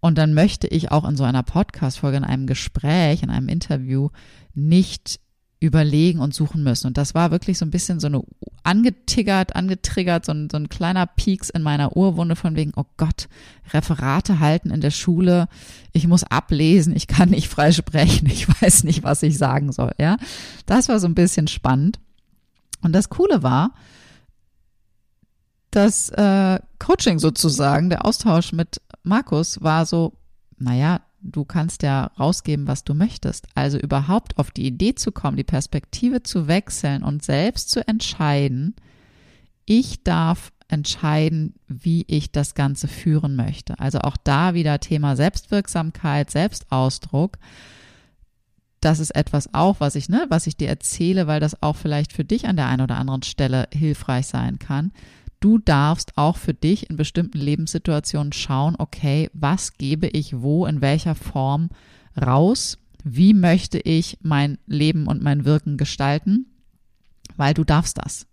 Und 0.00 0.18
dann 0.18 0.34
möchte 0.34 0.66
ich 0.66 0.90
auch 0.90 1.08
in 1.08 1.16
so 1.16 1.24
einer 1.24 1.42
Podcast-Folge, 1.42 2.18
in 2.18 2.24
einem 2.24 2.46
Gespräch, 2.46 3.22
in 3.22 3.30
einem 3.30 3.48
Interview 3.48 4.10
nicht 4.54 5.20
überlegen 5.60 6.18
und 6.18 6.34
suchen 6.34 6.62
müssen. 6.62 6.88
Und 6.88 6.98
das 6.98 7.14
war 7.14 7.30
wirklich 7.30 7.58
so 7.58 7.64
ein 7.64 7.70
bisschen 7.70 8.00
so 8.00 8.08
eine 8.08 8.22
angetiggert, 8.64 9.54
angetriggert, 9.54 10.24
so 10.24 10.32
ein, 10.32 10.48
so 10.50 10.56
ein 10.56 10.68
kleiner 10.68 11.06
Pieks 11.06 11.50
in 11.50 11.62
meiner 11.62 11.96
Urwunde 11.96 12.34
von 12.34 12.56
wegen, 12.56 12.72
oh 12.76 12.86
Gott, 12.96 13.28
Referate 13.72 14.40
halten 14.40 14.70
in 14.70 14.80
der 14.80 14.90
Schule, 14.90 15.48
ich 15.92 16.08
muss 16.08 16.24
ablesen, 16.24 16.96
ich 16.96 17.06
kann 17.06 17.30
nicht 17.30 17.48
frei 17.48 17.72
sprechen, 17.72 18.26
ich 18.26 18.48
weiß 18.48 18.84
nicht, 18.84 19.02
was 19.02 19.22
ich 19.22 19.38
sagen 19.38 19.70
soll, 19.70 19.92
ja. 19.98 20.16
Das 20.66 20.88
war 20.88 20.98
so 20.98 21.06
ein 21.06 21.14
bisschen 21.14 21.46
spannend. 21.46 22.00
Und 22.82 22.92
das 22.92 23.08
Coole 23.08 23.42
war, 23.42 23.72
das 25.70 26.08
äh, 26.10 26.58
Coaching 26.78 27.18
sozusagen, 27.18 27.90
der 27.90 28.04
Austausch 28.04 28.52
mit 28.52 28.80
Markus 29.02 29.62
war 29.62 29.86
so, 29.86 30.14
naja, 30.58 31.00
du 31.24 31.44
kannst 31.44 31.82
ja 31.82 32.10
rausgeben, 32.18 32.68
was 32.68 32.84
du 32.84 32.94
möchtest. 32.94 33.46
Also 33.54 33.78
überhaupt 33.78 34.38
auf 34.38 34.50
die 34.50 34.66
Idee 34.66 34.94
zu 34.94 35.10
kommen, 35.10 35.36
die 35.36 35.44
Perspektive 35.44 36.22
zu 36.22 36.46
wechseln 36.46 37.02
und 37.02 37.24
selbst 37.24 37.70
zu 37.70 37.86
entscheiden, 37.86 38.76
ich 39.64 40.04
darf 40.04 40.52
entscheiden, 40.68 41.54
wie 41.66 42.04
ich 42.06 42.30
das 42.30 42.54
Ganze 42.54 42.88
führen 42.88 43.36
möchte. 43.36 43.78
Also 43.78 44.00
auch 44.00 44.16
da 44.22 44.54
wieder 44.54 44.78
Thema 44.80 45.16
Selbstwirksamkeit, 45.16 46.30
Selbstausdruck. 46.30 47.38
Das 48.80 48.98
ist 48.98 49.14
etwas 49.14 49.52
auch, 49.54 49.80
was 49.80 49.94
ich, 49.94 50.10
ne, 50.10 50.26
was 50.28 50.46
ich 50.46 50.56
dir 50.56 50.68
erzähle, 50.68 51.26
weil 51.26 51.40
das 51.40 51.62
auch 51.62 51.76
vielleicht 51.76 52.12
für 52.12 52.24
dich 52.24 52.46
an 52.46 52.56
der 52.56 52.66
einen 52.66 52.82
oder 52.82 52.96
anderen 52.96 53.22
Stelle 53.22 53.68
hilfreich 53.72 54.26
sein 54.26 54.58
kann 54.58 54.92
du 55.44 55.58
darfst 55.58 56.16
auch 56.16 56.38
für 56.38 56.54
dich 56.54 56.88
in 56.88 56.96
bestimmten 56.96 57.38
Lebenssituationen 57.38 58.32
schauen, 58.32 58.76
okay, 58.78 59.28
was 59.34 59.74
gebe 59.74 60.06
ich 60.06 60.40
wo, 60.40 60.64
in 60.64 60.80
welcher 60.80 61.14
Form 61.14 61.68
raus? 62.20 62.78
Wie 63.04 63.34
möchte 63.34 63.78
ich 63.78 64.16
mein 64.22 64.56
Leben 64.66 65.06
und 65.06 65.22
mein 65.22 65.44
Wirken 65.44 65.76
gestalten? 65.76 66.46
Weil 67.36 67.52
du 67.52 67.62
darfst 67.62 67.98
das. 67.98 68.26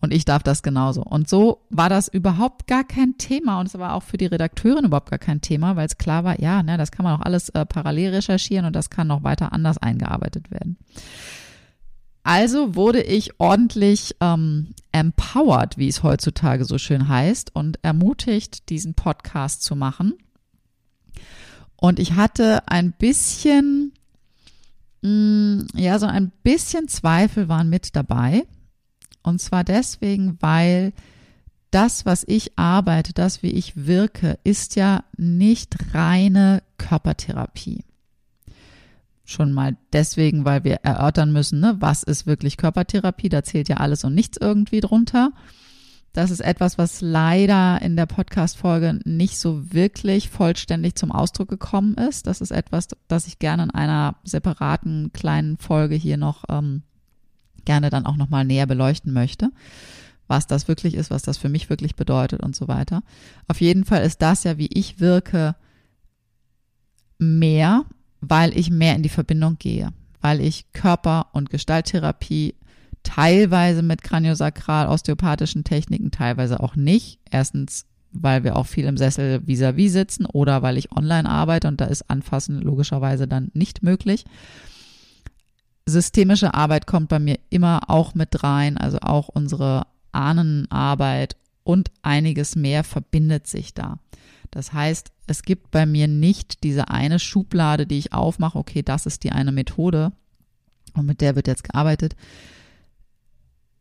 Und 0.00 0.12
ich 0.12 0.24
darf 0.24 0.44
das 0.44 0.62
genauso. 0.62 1.02
Und 1.02 1.28
so 1.28 1.62
war 1.70 1.88
das 1.88 2.06
überhaupt 2.06 2.68
gar 2.68 2.84
kein 2.84 3.18
Thema. 3.18 3.58
Und 3.58 3.66
es 3.66 3.78
war 3.78 3.94
auch 3.94 4.04
für 4.04 4.18
die 4.18 4.26
Redakteurin 4.26 4.84
überhaupt 4.84 5.10
gar 5.10 5.18
kein 5.18 5.40
Thema, 5.40 5.74
weil 5.74 5.86
es 5.86 5.98
klar 5.98 6.22
war, 6.22 6.40
ja, 6.40 6.62
ne, 6.62 6.76
das 6.76 6.92
kann 6.92 7.04
man 7.04 7.18
auch 7.18 7.24
alles 7.24 7.48
äh, 7.48 7.66
parallel 7.66 8.14
recherchieren 8.14 8.66
und 8.66 8.76
das 8.76 8.90
kann 8.90 9.08
noch 9.08 9.24
weiter 9.24 9.52
anders 9.52 9.78
eingearbeitet 9.78 10.52
werden. 10.52 10.76
Also 12.24 12.74
wurde 12.74 13.02
ich 13.02 13.38
ordentlich 13.38 14.16
ähm, 14.20 14.74
empowered, 14.92 15.76
wie 15.76 15.88
es 15.88 16.02
heutzutage 16.02 16.64
so 16.64 16.78
schön 16.78 17.06
heißt, 17.06 17.54
und 17.54 17.78
ermutigt, 17.82 18.70
diesen 18.70 18.94
Podcast 18.94 19.62
zu 19.62 19.76
machen. 19.76 20.14
Und 21.76 21.98
ich 21.98 22.14
hatte 22.14 22.66
ein 22.66 22.92
bisschen, 22.92 23.92
mh, 25.02 25.10
mm, 25.10 25.66
ja, 25.74 25.98
so 25.98 26.06
ein 26.06 26.32
bisschen 26.42 26.88
Zweifel 26.88 27.48
waren 27.48 27.68
mit 27.68 27.94
dabei. 27.94 28.46
Und 29.22 29.40
zwar 29.42 29.62
deswegen, 29.62 30.38
weil 30.40 30.94
das, 31.70 32.06
was 32.06 32.24
ich 32.26 32.58
arbeite, 32.58 33.12
das, 33.12 33.42
wie 33.42 33.50
ich 33.50 33.86
wirke, 33.86 34.38
ist 34.44 34.76
ja 34.76 35.04
nicht 35.18 35.76
reine 35.92 36.62
Körpertherapie. 36.78 37.84
Schon 39.24 39.52
mal 39.52 39.76
deswegen, 39.92 40.44
weil 40.44 40.64
wir 40.64 40.76
erörtern 40.82 41.32
müssen, 41.32 41.60
ne, 41.60 41.76
was 41.78 42.02
ist 42.02 42.26
wirklich 42.26 42.56
Körpertherapie? 42.56 43.30
Da 43.30 43.42
zählt 43.42 43.68
ja 43.68 43.78
alles 43.78 44.04
und 44.04 44.14
nichts 44.14 44.36
irgendwie 44.38 44.80
drunter. 44.80 45.32
Das 46.12 46.30
ist 46.30 46.40
etwas, 46.40 46.78
was 46.78 47.00
leider 47.00 47.82
in 47.82 47.96
der 47.96 48.06
Podcast-Folge 48.06 49.00
nicht 49.04 49.36
so 49.36 49.72
wirklich 49.72 50.28
vollständig 50.28 50.94
zum 50.94 51.10
Ausdruck 51.10 51.48
gekommen 51.48 51.94
ist. 51.94 52.28
Das 52.28 52.40
ist 52.40 52.52
etwas, 52.52 52.86
das 53.08 53.26
ich 53.26 53.40
gerne 53.40 53.64
in 53.64 53.70
einer 53.70 54.14
separaten 54.22 55.12
kleinen 55.12 55.56
Folge 55.56 55.96
hier 55.96 56.16
noch 56.16 56.44
ähm, 56.48 56.82
gerne 57.64 57.90
dann 57.90 58.06
auch 58.06 58.16
nochmal 58.16 58.44
näher 58.44 58.66
beleuchten 58.66 59.12
möchte. 59.12 59.50
Was 60.28 60.46
das 60.46 60.68
wirklich 60.68 60.94
ist, 60.94 61.10
was 61.10 61.22
das 61.22 61.36
für 61.36 61.48
mich 61.48 61.68
wirklich 61.68 61.96
bedeutet 61.96 62.42
und 62.42 62.54
so 62.54 62.68
weiter. 62.68 63.02
Auf 63.48 63.60
jeden 63.60 63.84
Fall 63.84 64.04
ist 64.04 64.22
das 64.22 64.44
ja, 64.44 64.56
wie 64.56 64.70
ich 64.72 65.00
wirke, 65.00 65.56
mehr 67.18 67.84
weil 68.30 68.56
ich 68.56 68.70
mehr 68.70 68.94
in 68.96 69.02
die 69.02 69.08
Verbindung 69.08 69.56
gehe, 69.58 69.90
weil 70.20 70.40
ich 70.40 70.72
Körper- 70.72 71.26
und 71.32 71.50
Gestalttherapie 71.50 72.54
teilweise 73.02 73.82
mit 73.82 74.02
kraniosakral 74.02 74.88
osteopathischen 74.88 75.64
Techniken, 75.64 76.10
teilweise 76.10 76.60
auch 76.60 76.74
nicht. 76.74 77.20
Erstens, 77.30 77.86
weil 78.12 78.44
wir 78.44 78.56
auch 78.56 78.66
viel 78.66 78.86
im 78.86 78.96
Sessel 78.96 79.40
vis-à-vis 79.46 79.90
-vis 79.90 79.92
sitzen 79.92 80.26
oder 80.26 80.62
weil 80.62 80.78
ich 80.78 80.92
online 80.92 81.28
arbeite 81.28 81.68
und 81.68 81.80
da 81.80 81.84
ist 81.86 82.08
Anfassen 82.10 82.60
logischerweise 82.60 83.28
dann 83.28 83.50
nicht 83.54 83.82
möglich. 83.82 84.24
Systemische 85.86 86.54
Arbeit 86.54 86.86
kommt 86.86 87.08
bei 87.08 87.18
mir 87.18 87.38
immer 87.50 87.90
auch 87.90 88.14
mit 88.14 88.42
rein, 88.42 88.78
also 88.78 88.98
auch 89.00 89.28
unsere 89.28 89.86
Ahnenarbeit 90.12 91.36
und 91.62 91.90
einiges 92.02 92.56
mehr 92.56 92.84
verbindet 92.84 93.46
sich 93.46 93.74
da. 93.74 93.98
Das 94.54 94.72
heißt, 94.72 95.10
es 95.26 95.42
gibt 95.42 95.72
bei 95.72 95.84
mir 95.84 96.06
nicht 96.06 96.62
diese 96.62 96.88
eine 96.88 97.18
Schublade, 97.18 97.88
die 97.88 97.98
ich 97.98 98.12
aufmache, 98.12 98.56
okay, 98.56 98.82
das 98.82 99.04
ist 99.04 99.24
die 99.24 99.32
eine 99.32 99.50
Methode 99.50 100.12
und 100.94 101.06
mit 101.06 101.20
der 101.20 101.34
wird 101.34 101.48
jetzt 101.48 101.64
gearbeitet. 101.64 102.14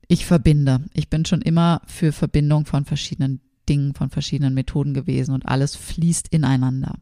Ich 0.07 0.25
verbinde. 0.25 0.83
Ich 0.95 1.11
bin 1.11 1.25
schon 1.25 1.43
immer 1.43 1.83
für 1.85 2.11
Verbindung 2.11 2.65
von 2.65 2.85
verschiedenen 2.85 3.39
Dingen, 3.69 3.93
von 3.93 4.09
verschiedenen 4.09 4.55
Methoden 4.55 4.95
gewesen 4.95 5.35
und 5.35 5.47
alles 5.47 5.75
fließt 5.75 6.29
ineinander. 6.29 6.95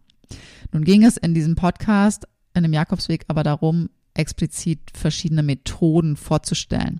Nun 0.74 0.84
ging 0.84 1.06
es 1.06 1.16
in 1.16 1.34
diesem 1.34 1.56
Podcast, 1.56 2.28
in 2.54 2.64
dem 2.64 2.74
Jakobsweg, 2.74 3.24
aber 3.30 3.44
darum, 3.44 3.90
explizit 4.14 4.82
verschiedene 4.94 5.44
Methoden 5.44 6.18
vorzustellen, 6.18 7.00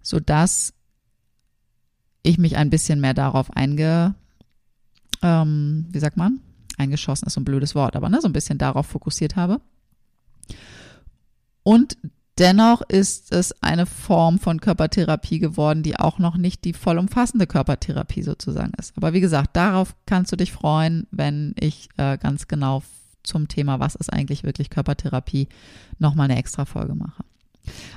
sodass 0.00 0.74
ich 2.22 2.38
mich 2.38 2.56
ein 2.56 2.70
bisschen 2.70 3.00
mehr 3.00 3.14
darauf 3.14 3.50
einge, 3.56 4.14
ähm, 5.24 5.86
wie 5.90 5.98
sagt 5.98 6.16
man, 6.16 6.38
eingeschossen 6.76 7.26
ist 7.26 7.34
so 7.34 7.40
ein 7.40 7.44
blödes 7.44 7.74
Wort, 7.74 7.96
aber 7.96 8.08
ne, 8.08 8.20
so 8.20 8.28
ein 8.28 8.32
bisschen 8.32 8.58
darauf 8.58 8.86
fokussiert 8.86 9.36
habe. 9.36 9.60
Und 11.62 11.96
dennoch 12.38 12.82
ist 12.82 13.32
es 13.32 13.62
eine 13.62 13.86
Form 13.86 14.38
von 14.38 14.60
Körpertherapie 14.60 15.38
geworden, 15.38 15.82
die 15.82 15.98
auch 15.98 16.18
noch 16.18 16.36
nicht 16.36 16.64
die 16.64 16.74
vollumfassende 16.74 17.46
Körpertherapie 17.46 18.22
sozusagen 18.22 18.72
ist. 18.78 18.96
Aber 18.96 19.14
wie 19.14 19.20
gesagt, 19.20 19.56
darauf 19.56 19.96
kannst 20.04 20.30
du 20.30 20.36
dich 20.36 20.52
freuen, 20.52 21.06
wenn 21.10 21.54
ich 21.58 21.88
äh, 21.96 22.18
ganz 22.18 22.46
genau 22.46 22.82
zum 23.22 23.48
Thema, 23.48 23.80
was 23.80 23.94
ist 23.94 24.12
eigentlich 24.12 24.44
wirklich 24.44 24.68
Körpertherapie, 24.68 25.48
nochmal 25.98 26.30
eine 26.30 26.38
extra 26.38 26.66
Folge 26.66 26.94
mache. 26.94 27.24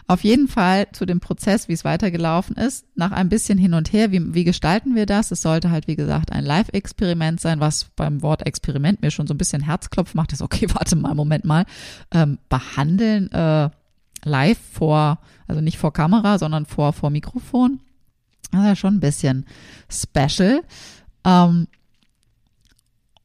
Auf 0.07 0.23
jeden 0.23 0.47
Fall 0.47 0.87
zu 0.91 1.05
dem 1.05 1.19
Prozess, 1.19 1.67
wie 1.67 1.73
es 1.73 1.83
weitergelaufen 1.83 2.55
ist, 2.55 2.85
nach 2.95 3.11
ein 3.11 3.29
bisschen 3.29 3.57
hin 3.57 3.73
und 3.73 3.91
her, 3.91 4.11
wie, 4.11 4.33
wie 4.33 4.43
gestalten 4.43 4.95
wir 4.95 5.05
das? 5.05 5.31
Es 5.31 5.41
sollte 5.41 5.71
halt, 5.71 5.87
wie 5.87 5.95
gesagt, 5.95 6.31
ein 6.31 6.45
Live-Experiment 6.45 7.41
sein, 7.41 7.59
was 7.59 7.85
beim 7.95 8.21
Wort 8.21 8.45
Experiment 8.45 9.01
mir 9.01 9.11
schon 9.11 9.27
so 9.27 9.33
ein 9.33 9.37
bisschen 9.37 9.61
Herzklopf 9.61 10.13
macht. 10.13 10.33
ist 10.33 10.41
okay, 10.41 10.67
warte 10.73 10.95
mal, 10.95 11.15
Moment 11.15 11.45
mal. 11.45 11.65
Ähm, 12.11 12.39
behandeln 12.49 13.31
äh, 13.31 13.69
live 14.23 14.59
vor, 14.73 15.19
also 15.47 15.61
nicht 15.61 15.77
vor 15.77 15.93
Kamera, 15.93 16.39
sondern 16.39 16.65
vor, 16.65 16.93
vor 16.93 17.09
Mikrofon. 17.09 17.79
Das 18.51 18.61
ist 18.61 18.67
ja 18.67 18.75
schon 18.75 18.95
ein 18.95 18.99
bisschen 18.99 19.45
special. 19.89 20.61
Ähm, 21.25 21.67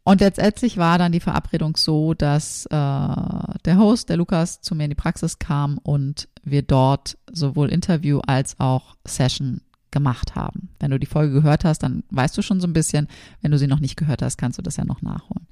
und 0.05 0.21
letztendlich 0.21 0.79
war 0.79 0.99
dann 0.99 1.13
die 1.13 1.21
Verabredung 1.21 1.77
so, 1.77 2.15
dass 2.15 2.67
äh, 2.67 2.69
der 2.71 3.77
Host, 3.77 4.09
der 4.09 4.17
Lukas, 4.17 4.61
zu 4.61 4.75
mir 4.75 4.85
in 4.85 4.91
die 4.91 4.97
Praxis 4.97 5.39
kam 5.39 5.79
und 5.79 6.29
wir 6.43 6.63
dort 6.63 7.19
sowohl 7.31 7.69
Interview 7.69 8.21
als 8.27 8.59
auch 8.59 8.97
Session 9.07 9.61
gemacht 9.91 10.35
haben. 10.35 10.71
Wenn 10.81 10.91
du 10.91 10.99
die 10.99 11.07
Folge 11.07 11.33
gehört 11.33 11.65
hast, 11.65 11.83
dann 11.83 12.03
weißt 12.11 12.37
du 12.37 12.43
schon 12.43 12.61
so 12.61 12.67
ein 12.67 12.73
bisschen. 12.73 13.09
Wenn 13.41 13.51
du 13.51 13.59
sie 13.59 13.67
noch 13.67 13.81
nicht 13.81 13.97
gehört 13.97 14.23
hast, 14.23 14.39
kannst 14.39 14.59
du 14.59 14.63
das 14.63 14.77
ja 14.77 14.85
noch 14.85 15.03
nachholen. 15.03 15.47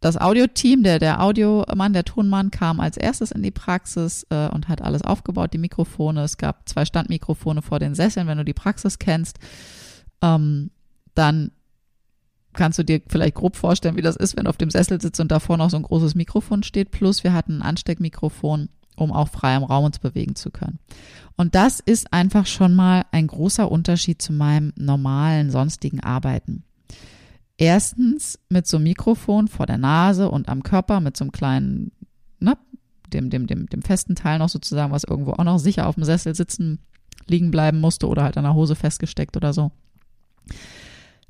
Das 0.00 0.16
Audioteam, 0.16 0.82
der, 0.82 0.98
der 0.98 1.20
Audiomann, 1.22 1.92
der 1.92 2.04
Tonmann 2.04 2.50
kam 2.50 2.80
als 2.80 2.96
erstes 2.96 3.32
in 3.32 3.42
die 3.42 3.50
Praxis 3.50 4.26
äh, 4.30 4.48
und 4.48 4.68
hat 4.68 4.80
alles 4.80 5.02
aufgebaut, 5.02 5.52
die 5.52 5.58
Mikrofone. 5.58 6.22
Es 6.22 6.38
gab 6.38 6.66
zwei 6.66 6.86
Standmikrofone 6.86 7.60
vor 7.60 7.78
den 7.78 7.94
Sesseln, 7.94 8.26
wenn 8.26 8.38
du 8.38 8.44
die 8.44 8.54
Praxis 8.54 8.98
kennst. 8.98 9.38
Ähm, 10.22 10.70
dann 11.14 11.50
kannst 12.54 12.78
du 12.78 12.82
dir 12.82 13.02
vielleicht 13.08 13.34
grob 13.34 13.56
vorstellen, 13.56 13.96
wie 13.96 14.02
das 14.02 14.16
ist, 14.16 14.36
wenn 14.36 14.44
du 14.44 14.50
auf 14.50 14.56
dem 14.56 14.70
Sessel 14.70 15.00
sitzt 15.00 15.20
und 15.20 15.30
davor 15.30 15.58
noch 15.58 15.68
so 15.68 15.76
ein 15.76 15.82
großes 15.82 16.14
Mikrofon 16.14 16.62
steht. 16.62 16.90
Plus 16.92 17.22
wir 17.22 17.34
hatten 17.34 17.58
ein 17.58 17.62
Ansteckmikrofon, 17.62 18.70
um 19.00 19.12
auch 19.12 19.28
frei 19.28 19.56
im 19.56 19.64
Raum 19.64 19.84
uns 19.84 19.98
bewegen 19.98 20.34
zu 20.34 20.50
können. 20.50 20.78
Und 21.36 21.54
das 21.54 21.80
ist 21.80 22.12
einfach 22.12 22.46
schon 22.46 22.74
mal 22.74 23.04
ein 23.12 23.26
großer 23.26 23.70
Unterschied 23.70 24.20
zu 24.20 24.32
meinem 24.32 24.72
normalen, 24.76 25.50
sonstigen 25.50 26.00
Arbeiten. 26.00 26.64
Erstens 27.56 28.38
mit 28.48 28.66
so 28.66 28.76
einem 28.76 28.84
Mikrofon 28.84 29.48
vor 29.48 29.66
der 29.66 29.78
Nase 29.78 30.30
und 30.30 30.48
am 30.48 30.62
Körper 30.62 31.00
mit 31.00 31.16
so 31.16 31.24
einem 31.24 31.32
kleinen 31.32 31.92
ne, 32.40 32.56
dem, 33.12 33.30
dem, 33.30 33.46
dem, 33.46 33.66
dem 33.66 33.82
festen 33.82 34.14
Teil 34.14 34.38
noch 34.38 34.48
sozusagen, 34.48 34.92
was 34.92 35.04
irgendwo 35.04 35.32
auch 35.32 35.44
noch 35.44 35.58
sicher 35.58 35.86
auf 35.86 35.96
dem 35.96 36.04
Sessel 36.04 36.34
sitzen, 36.34 36.78
liegen 37.26 37.50
bleiben 37.50 37.80
musste 37.80 38.08
oder 38.08 38.22
halt 38.24 38.36
an 38.36 38.44
der 38.44 38.54
Hose 38.54 38.74
festgesteckt 38.74 39.36
oder 39.36 39.52
so. 39.52 39.72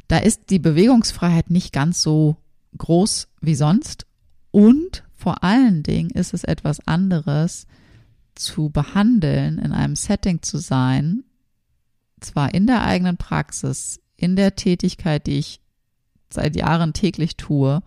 Da 0.09 0.19
ist 0.19 0.51
die 0.51 0.59
Bewegungsfreiheit 0.59 1.51
nicht 1.51 1.73
ganz 1.73 2.03
so 2.03 2.37
groß 2.79 3.29
wie 3.41 3.55
sonst 3.55 4.07
und 4.51 5.05
vor 5.21 5.45
allen 5.45 5.83
Dingen 5.83 6.09
ist 6.09 6.33
es 6.33 6.45
etwas 6.45 6.81
anderes 6.87 7.67
zu 8.35 8.71
behandeln, 8.71 9.59
in 9.59 9.73
einem 9.73 9.95
Setting 9.95 10.41
zu 10.41 10.57
sein, 10.57 11.25
zwar 12.21 12.55
in 12.55 12.67
der 12.67 12.83
eigenen 12.83 13.19
Praxis, 13.19 14.01
in 14.17 14.35
der 14.35 14.57
Tätigkeit, 14.57 15.27
die 15.27 15.39
ich 15.39 15.61
seit 16.31 16.57
Jahren 16.57 16.95
täglich 16.95 17.37
tue, 17.37 17.83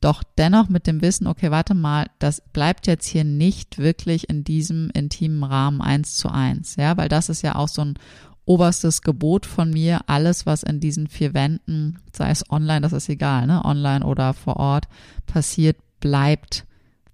doch 0.00 0.22
dennoch 0.38 0.68
mit 0.68 0.86
dem 0.86 1.02
Wissen, 1.02 1.26
okay, 1.26 1.50
warte 1.50 1.74
mal, 1.74 2.06
das 2.20 2.40
bleibt 2.52 2.86
jetzt 2.86 3.06
hier 3.06 3.24
nicht 3.24 3.78
wirklich 3.78 4.30
in 4.30 4.44
diesem 4.44 4.90
intimen 4.90 5.42
Rahmen 5.42 5.80
eins 5.80 6.14
zu 6.14 6.28
eins, 6.28 6.76
ja, 6.76 6.96
weil 6.96 7.08
das 7.08 7.28
ist 7.28 7.42
ja 7.42 7.56
auch 7.56 7.68
so 7.68 7.82
ein 7.82 7.94
oberstes 8.44 9.02
Gebot 9.02 9.44
von 9.44 9.70
mir, 9.70 10.02
alles, 10.06 10.46
was 10.46 10.62
in 10.62 10.78
diesen 10.78 11.08
vier 11.08 11.34
Wänden, 11.34 11.98
sei 12.12 12.30
es 12.30 12.48
online, 12.48 12.80
das 12.80 12.92
ist 12.92 13.08
egal, 13.08 13.48
ne, 13.48 13.64
online 13.64 14.04
oder 14.04 14.34
vor 14.34 14.56
Ort, 14.56 14.86
passiert, 15.26 15.76
bleibt 16.00 16.66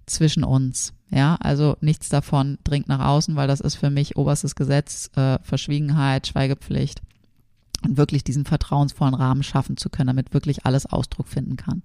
zwischen 0.05 0.43
uns. 0.43 0.93
Ja, 1.09 1.35
also 1.35 1.77
nichts 1.79 2.09
davon 2.09 2.57
dringt 2.63 2.89
nach 2.89 3.05
außen, 3.05 3.35
weil 3.35 3.47
das 3.47 3.61
ist 3.61 3.75
für 3.75 3.89
mich 3.89 4.17
oberstes 4.17 4.55
Gesetz, 4.55 5.09
äh, 5.15 5.39
Verschwiegenheit, 5.41 6.27
Schweigepflicht 6.27 7.01
und 7.83 7.97
wirklich 7.97 8.23
diesen 8.23 8.45
vertrauensvollen 8.45 9.13
Rahmen 9.13 9.43
schaffen 9.43 9.77
zu 9.77 9.89
können, 9.89 10.07
damit 10.07 10.33
wirklich 10.33 10.65
alles 10.65 10.85
Ausdruck 10.85 11.27
finden 11.27 11.55
kann. 11.55 11.81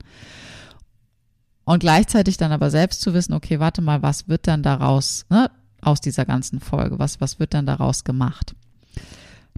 Und 1.65 1.81
gleichzeitig 1.81 2.37
dann 2.37 2.51
aber 2.51 2.71
selbst 2.71 3.01
zu 3.01 3.15
wissen, 3.15 3.35
okay, 3.35 3.61
warte 3.61 3.83
mal, 3.83 4.03
was 4.03 4.27
wird 4.29 4.49
dann 4.49 4.65
daraus, 4.65 5.27
ne, 5.31 5.51
aus 5.81 6.01
dieser 6.01 6.25
ganzen 6.25 6.61
Folge? 6.61 6.99
Was, 6.99 7.21
was 7.21 7.39
wird 7.39 7.55
dann 7.55 7.67
daraus 7.67 8.03
gemacht? 8.03 8.57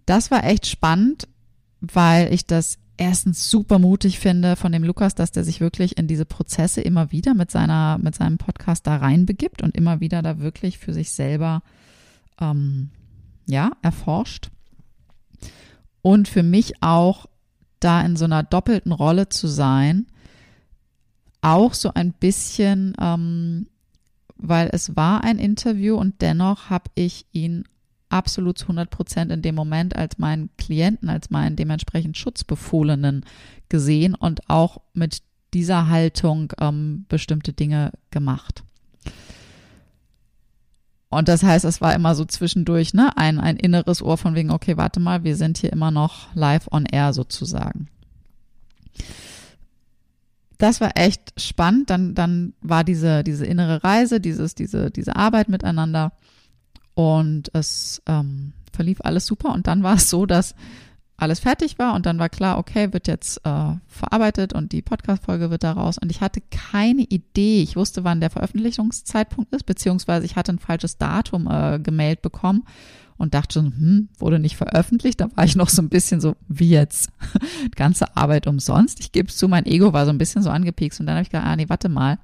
Das 0.05 0.31
war 0.31 0.45
echt 0.45 0.67
spannend, 0.67 1.29
weil 1.81 2.33
ich 2.33 2.47
das 2.47 2.79
erstens 2.97 3.51
super 3.51 3.79
mutig 3.79 4.19
finde 4.19 4.57
von 4.57 4.73
dem 4.73 4.85
Lukas, 4.85 5.15
dass 5.15 5.33
der 5.33 5.45
sich 5.45 5.61
wirklich 5.61 5.99
in 5.99 6.07
diese 6.07 6.25
Prozesse 6.25 6.81
immer 6.81 7.13
wieder 7.13 7.35
mit 7.35 7.51
seiner, 7.51 7.99
mit 7.99 8.15
seinem 8.15 8.39
Podcast 8.39 8.87
da 8.87 8.97
reinbegibt 8.97 9.63
und 9.63 9.77
immer 9.77 10.01
wieder 10.01 10.23
da 10.23 10.39
wirklich 10.39 10.79
für 10.79 10.93
sich 10.93 11.11
selber, 11.11 11.63
ähm, 12.41 12.91
ja, 13.47 13.73
erforscht. 13.83 14.51
Und 16.03 16.29
für 16.29 16.43
mich 16.43 16.83
auch 16.83 17.27
da 17.81 18.01
in 18.03 18.17
so 18.17 18.25
einer 18.25 18.43
doppelten 18.43 18.93
Rolle 18.93 19.29
zu 19.29 19.47
sein, 19.49 20.07
auch 21.41 21.75
so 21.75 21.93
ein 21.95 22.13
bisschen, 22.13 22.95
ähm, 23.01 23.67
weil 24.37 24.71
es 24.73 24.97
war 24.97 25.25
ein 25.25 25.39
Interview 25.39 25.97
und 25.97 26.23
dennoch 26.23 26.71
habe 26.71 26.91
ich 26.95 27.27
ihn 27.33 27.65
absolut 28.15 28.59
zu 28.59 28.65
100 28.65 28.91
Prozent 28.91 29.33
in 29.33 29.43
dem 29.43 29.55
Moment 29.55 29.97
als 29.97 30.19
meinen 30.19 30.51
Klienten, 30.57 31.09
als 31.09 31.31
meinen 31.31 31.57
dementsprechend 31.57 32.17
Schutzbefohlenen 32.17 33.25
gesehen 33.69 34.15
und 34.15 34.49
auch 34.49 34.81
mit 34.93 35.23
dieser 35.53 35.89
Haltung 35.89 36.53
ähm, 36.61 37.05
bestimmte 37.09 37.53
Dinge 37.53 37.93
gemacht. 38.11 38.65
Und 41.11 41.29
das 41.29 41.43
heißt, 41.43 41.65
es 41.65 41.81
war 41.81 41.95
immer 41.95 42.15
so 42.15 42.25
zwischendurch 42.25 42.93
ne, 42.93 43.17
ein, 43.17 43.39
ein 43.39 43.57
inneres 43.57 44.03
Ohr 44.03 44.19
von 44.19 44.35
wegen, 44.35 44.51
okay, 44.51 44.77
warte 44.77 44.99
mal, 44.99 45.23
wir 45.23 45.37
sind 45.37 45.59
hier 45.59 45.73
immer 45.73 45.91
noch 45.91 46.35
live 46.35 46.67
on 46.73 46.87
air 46.87 47.13
sozusagen 47.13 47.89
das 50.59 50.81
war 50.81 50.93
echt 50.95 51.41
spannend. 51.41 51.91
Dann, 51.91 52.15
dann 52.15 52.55
war 52.61 52.85
diese, 52.85 53.25
diese 53.25 53.47
innere 53.47 53.85
Reise, 53.85 54.21
dieses, 54.21 54.55
diese, 54.55 54.91
diese 54.91 55.17
Arbeit 55.17 55.49
miteinander. 55.49 56.13
Und 56.95 57.51
es 57.55 58.03
ähm, 58.07 58.53
verlief 58.73 59.01
alles 59.03 59.27
super. 59.27 59.53
Und 59.53 59.67
dann 59.67 59.83
war 59.83 59.97
es 59.97 60.11
so, 60.11 60.27
dass 60.27 60.55
alles 61.17 61.41
fertig 61.41 61.79
war 61.79 61.95
und 61.95 62.07
dann 62.07 62.19
war 62.19 62.29
klar, 62.29 62.59
okay, 62.59 62.93
wird 62.93 63.07
jetzt 63.07 63.39
äh, 63.45 63.75
verarbeitet 63.87 64.53
und 64.53 64.73
die 64.73 64.83
Podcast-Folge 64.83 65.49
wird 65.51 65.63
daraus. 65.63 65.97
Und 65.99 66.11
ich 66.11 66.21
hatte 66.21 66.41
keine 66.51 67.03
Idee. 67.03 67.63
Ich 67.63 67.77
wusste, 67.77 68.03
wann 68.05 68.21
der 68.21 68.31
Veröffentlichungszeitpunkt 68.31 69.55
ist, 69.55 69.65
beziehungsweise 69.65 70.27
ich 70.27 70.37
hatte 70.37 70.53
ein 70.53 70.59
falsches 70.59 70.99
Datum 70.99 71.49
äh, 71.49 71.79
gemailt 71.79 72.21
bekommen 72.21 72.65
und 73.17 73.35
dachte 73.35 73.55
schon, 73.55 73.67
hm, 73.67 74.09
wurde 74.19 74.41
nicht 74.41 74.57
veröffentlicht. 74.57 75.21
Da 75.21 75.29
war 75.37 75.45
ich 75.45 75.55
noch 75.55 75.69
so 75.69 75.83
ein 75.83 75.89
bisschen 75.89 76.21
so, 76.21 76.35
wie 76.49 76.71
jetzt? 76.71 77.11
Ganze 77.77 78.17
Arbeit 78.17 78.49
umsonst. 78.49 78.99
Ich 78.99 79.13
gebe 79.13 79.29
es 79.29 79.37
zu, 79.37 79.47
mein 79.47 79.67
Ego 79.67 79.93
war 79.93 80.07
so 80.07 80.11
ein 80.11 80.19
bisschen 80.19 80.43
so 80.43 80.51
angepiekst 80.51 80.99
und 80.99 81.07
dann 81.07 81.17
habe 81.17 81.23
ich 81.23 81.31
gedacht, 81.31 81.47
ah 81.47 81.57
nee, 81.57 81.69
warte 81.69 81.89
mal. 81.89 82.19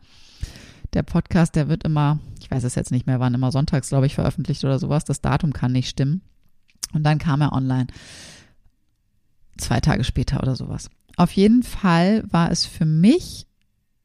Der 0.93 1.05
Podcast, 1.05 1.55
der 1.55 1.69
wird 1.69 1.85
immer, 1.85 2.19
weiß 2.51 2.65
es 2.65 2.75
jetzt 2.75 2.91
nicht 2.91 3.07
mehr, 3.07 3.21
wann 3.21 3.35
immer 3.35 3.53
sonntags, 3.53 3.89
glaube 3.89 4.07
ich, 4.07 4.15
veröffentlicht 4.15 4.65
oder 4.65 4.79
sowas. 4.79 5.05
Das 5.05 5.21
Datum 5.21 5.53
kann 5.53 5.73
nicht 5.73 5.89
stimmen. 5.89 6.23
Und 6.93 7.05
dann 7.05 7.19
kam 7.19 7.41
er 7.41 7.53
online. 7.53 7.87
Zwei 9.59 9.81
Tage 9.81 10.05
später 10.05 10.43
oder 10.43 10.57
sowas. 10.57 10.91
Auf 11.17 11.33
jeden 11.33 11.63
Fall 11.63 12.25
war 12.31 12.51
es 12.51 12.65
für 12.65 12.87
mich 12.87 13.47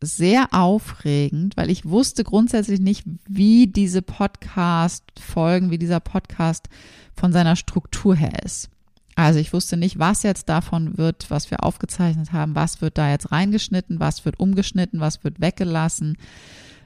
sehr 0.01 0.53
aufregend, 0.53 1.57
weil 1.57 1.69
ich 1.69 1.85
wusste 1.85 2.23
grundsätzlich 2.23 2.79
nicht, 2.79 3.05
wie 3.27 3.67
diese 3.67 4.01
Podcast-Folgen, 4.01 5.71
wie 5.71 5.77
dieser 5.77 5.99
Podcast 5.99 6.67
von 7.15 7.31
seiner 7.31 7.55
Struktur 7.55 8.15
her 8.15 8.43
ist. 8.43 8.69
Also 9.15 9.39
ich 9.39 9.53
wusste 9.53 9.77
nicht, 9.77 9.97
was 9.97 10.23
jetzt 10.23 10.49
davon 10.49 10.97
wird, 10.97 11.31
was 11.31 11.49
wir 11.49 11.63
aufgezeichnet 11.63 12.33
haben, 12.33 12.53
was 12.53 12.81
wird 12.81 12.97
da 12.97 13.09
jetzt 13.09 13.31
reingeschnitten, 13.31 13.99
was 13.99 14.25
wird 14.25 14.39
umgeschnitten, 14.39 14.99
was 14.99 15.23
wird 15.23 15.39
weggelassen, 15.39 16.17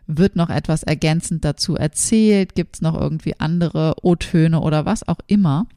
wird 0.10 0.36
noch 0.36 0.50
etwas 0.50 0.82
ergänzend 0.82 1.46
dazu 1.46 1.76
erzählt, 1.76 2.56
gibt 2.56 2.76
es 2.76 2.82
noch 2.82 3.00
irgendwie 3.00 3.40
andere 3.40 3.96
O-Töne 4.02 4.60
oder 4.60 4.86
was 4.86 5.08
auch 5.08 5.20
immer. 5.28 5.68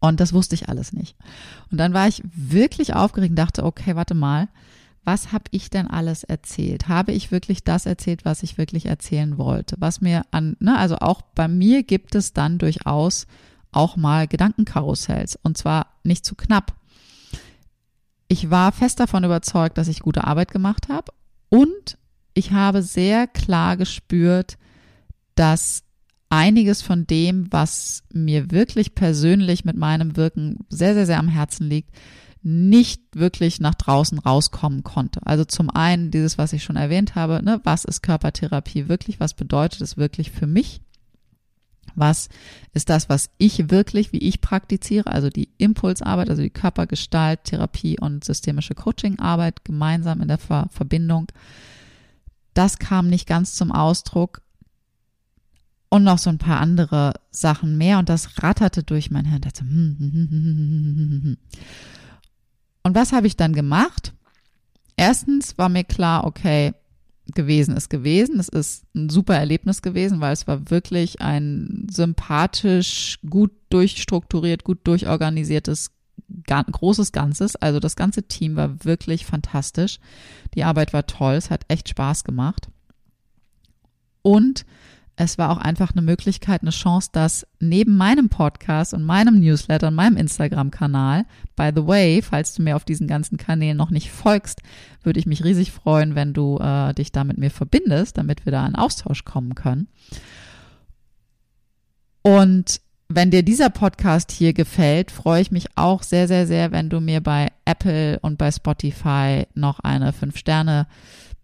Und 0.00 0.20
das 0.20 0.34
wusste 0.34 0.54
ich 0.54 0.68
alles 0.68 0.92
nicht. 0.92 1.16
Und 1.70 1.78
dann 1.78 1.94
war 1.94 2.06
ich 2.06 2.22
wirklich 2.34 2.94
aufgeregt 2.94 3.30
und 3.30 3.36
dachte, 3.36 3.64
okay, 3.64 3.96
warte 3.96 4.14
mal, 4.14 4.48
was 5.02 5.32
habe 5.32 5.44
ich 5.50 5.70
denn 5.70 5.86
alles 5.86 6.24
erzählt? 6.24 6.88
Habe 6.88 7.12
ich 7.12 7.30
wirklich 7.30 7.64
das 7.64 7.86
erzählt, 7.86 8.24
was 8.24 8.42
ich 8.42 8.58
wirklich 8.58 8.86
erzählen 8.86 9.38
wollte? 9.38 9.76
Was 9.78 10.02
mir 10.02 10.22
an, 10.30 10.56
ne, 10.60 10.76
also 10.76 10.96
auch 10.98 11.22
bei 11.22 11.48
mir 11.48 11.84
gibt 11.84 12.14
es 12.14 12.34
dann 12.34 12.58
durchaus 12.58 13.26
auch 13.72 13.96
mal 13.96 14.26
Gedankenkarussells 14.26 15.38
und 15.42 15.56
zwar 15.56 15.86
nicht 16.02 16.24
zu 16.24 16.34
knapp. 16.34 16.74
Ich 18.28 18.50
war 18.50 18.72
fest 18.72 19.00
davon 19.00 19.24
überzeugt, 19.24 19.78
dass 19.78 19.88
ich 19.88 20.00
gute 20.00 20.24
Arbeit 20.24 20.50
gemacht 20.50 20.88
habe 20.88 21.12
und 21.48 21.96
ich 22.36 22.52
habe 22.52 22.82
sehr 22.82 23.26
klar 23.26 23.78
gespürt, 23.78 24.58
dass 25.36 25.84
einiges 26.28 26.82
von 26.82 27.06
dem, 27.06 27.50
was 27.50 28.02
mir 28.12 28.50
wirklich 28.50 28.94
persönlich 28.94 29.64
mit 29.64 29.76
meinem 29.76 30.16
Wirken 30.16 30.58
sehr, 30.68 30.92
sehr, 30.92 31.06
sehr 31.06 31.18
am 31.18 31.28
Herzen 31.28 31.66
liegt, 31.66 31.90
nicht 32.42 33.00
wirklich 33.14 33.58
nach 33.58 33.74
draußen 33.74 34.18
rauskommen 34.18 34.84
konnte. 34.84 35.20
Also 35.24 35.46
zum 35.46 35.70
einen 35.70 36.10
dieses, 36.10 36.36
was 36.36 36.52
ich 36.52 36.62
schon 36.62 36.76
erwähnt 36.76 37.14
habe, 37.14 37.42
ne, 37.42 37.60
was 37.64 37.86
ist 37.86 38.02
Körpertherapie 38.02 38.86
wirklich, 38.88 39.18
was 39.18 39.32
bedeutet 39.32 39.80
es 39.80 39.96
wirklich 39.96 40.30
für 40.30 40.46
mich? 40.46 40.82
Was 41.94 42.28
ist 42.74 42.90
das, 42.90 43.08
was 43.08 43.30
ich 43.38 43.70
wirklich, 43.70 44.12
wie 44.12 44.18
ich 44.18 44.42
praktiziere, 44.42 45.10
also 45.10 45.30
die 45.30 45.48
Impulsarbeit, 45.56 46.28
also 46.28 46.42
die 46.42 46.50
Körpergestalt, 46.50 47.44
Therapie 47.44 47.98
und 47.98 48.24
systemische 48.24 48.74
Coachingarbeit 48.74 49.64
gemeinsam 49.64 50.20
in 50.20 50.28
der 50.28 50.38
Ver 50.38 50.68
Verbindung. 50.70 51.28
Das 52.56 52.78
kam 52.78 53.08
nicht 53.08 53.28
ganz 53.28 53.54
zum 53.54 53.70
Ausdruck 53.70 54.40
und 55.90 56.04
noch 56.04 56.16
so 56.16 56.30
ein 56.30 56.38
paar 56.38 56.58
andere 56.58 57.12
Sachen 57.30 57.76
mehr 57.76 57.98
und 57.98 58.08
das 58.08 58.42
ratterte 58.42 58.82
durch 58.82 59.10
mein 59.10 59.26
Hirn. 59.26 59.42
Hm, 59.42 59.96
hm, 59.98 60.28
hm, 60.30 61.20
hm. 61.22 61.36
Und 62.82 62.94
was 62.94 63.12
habe 63.12 63.26
ich 63.26 63.36
dann 63.36 63.52
gemacht? 63.52 64.14
Erstens 64.96 65.58
war 65.58 65.68
mir 65.68 65.84
klar, 65.84 66.24
okay, 66.24 66.72
gewesen 67.34 67.76
ist 67.76 67.90
gewesen. 67.90 68.38
Es 68.38 68.48
ist 68.48 68.84
ein 68.94 69.10
super 69.10 69.36
Erlebnis 69.36 69.82
gewesen, 69.82 70.22
weil 70.22 70.32
es 70.32 70.46
war 70.46 70.70
wirklich 70.70 71.20
ein 71.20 71.86
sympathisch, 71.90 73.18
gut 73.28 73.52
durchstrukturiert, 73.68 74.64
gut 74.64 74.78
durchorganisiertes, 74.84 75.90
großes 76.46 77.12
Ganzes. 77.12 77.56
Also 77.56 77.80
das 77.80 77.96
ganze 77.96 78.24
Team 78.24 78.56
war 78.56 78.84
wirklich 78.84 79.26
fantastisch. 79.26 79.98
Die 80.54 80.64
Arbeit 80.64 80.92
war 80.92 81.06
toll. 81.06 81.34
Es 81.34 81.50
hat 81.50 81.64
echt 81.68 81.88
Spaß 81.88 82.24
gemacht. 82.24 82.68
Und 84.22 84.64
es 85.18 85.38
war 85.38 85.50
auch 85.50 85.56
einfach 85.56 85.92
eine 85.92 86.02
Möglichkeit, 86.02 86.60
eine 86.60 86.70
Chance, 86.70 87.08
dass 87.10 87.46
neben 87.58 87.96
meinem 87.96 88.28
Podcast 88.28 88.92
und 88.92 89.02
meinem 89.02 89.40
Newsletter 89.40 89.88
und 89.88 89.94
meinem 89.94 90.18
Instagram-Kanal, 90.18 91.24
by 91.56 91.70
the 91.74 91.86
way, 91.86 92.20
falls 92.20 92.52
du 92.54 92.62
mir 92.62 92.76
auf 92.76 92.84
diesen 92.84 93.06
ganzen 93.06 93.38
Kanälen 93.38 93.78
noch 93.78 93.90
nicht 93.90 94.10
folgst, 94.10 94.60
würde 95.02 95.18
ich 95.18 95.24
mich 95.24 95.42
riesig 95.42 95.72
freuen, 95.72 96.14
wenn 96.14 96.34
du 96.34 96.58
äh, 96.58 96.92
dich 96.92 97.12
da 97.12 97.24
mit 97.24 97.38
mir 97.38 97.50
verbindest, 97.50 98.18
damit 98.18 98.44
wir 98.44 98.52
da 98.52 98.66
in 98.66 98.74
Austausch 98.74 99.24
kommen 99.24 99.54
können. 99.54 99.88
Und 102.20 102.82
wenn 103.08 103.30
dir 103.30 103.42
dieser 103.42 103.70
Podcast 103.70 104.32
hier 104.32 104.52
gefällt, 104.52 105.10
freue 105.10 105.40
ich 105.40 105.50
mich 105.50 105.66
auch 105.76 106.02
sehr, 106.02 106.26
sehr, 106.26 106.46
sehr, 106.46 106.72
wenn 106.72 106.90
du 106.90 107.00
mir 107.00 107.20
bei 107.20 107.48
Apple 107.64 108.18
und 108.20 108.36
bei 108.38 108.50
Spotify 108.50 109.46
noch 109.54 109.80
eine 109.80 110.12
5 110.12 110.36
Sterne 110.36 110.86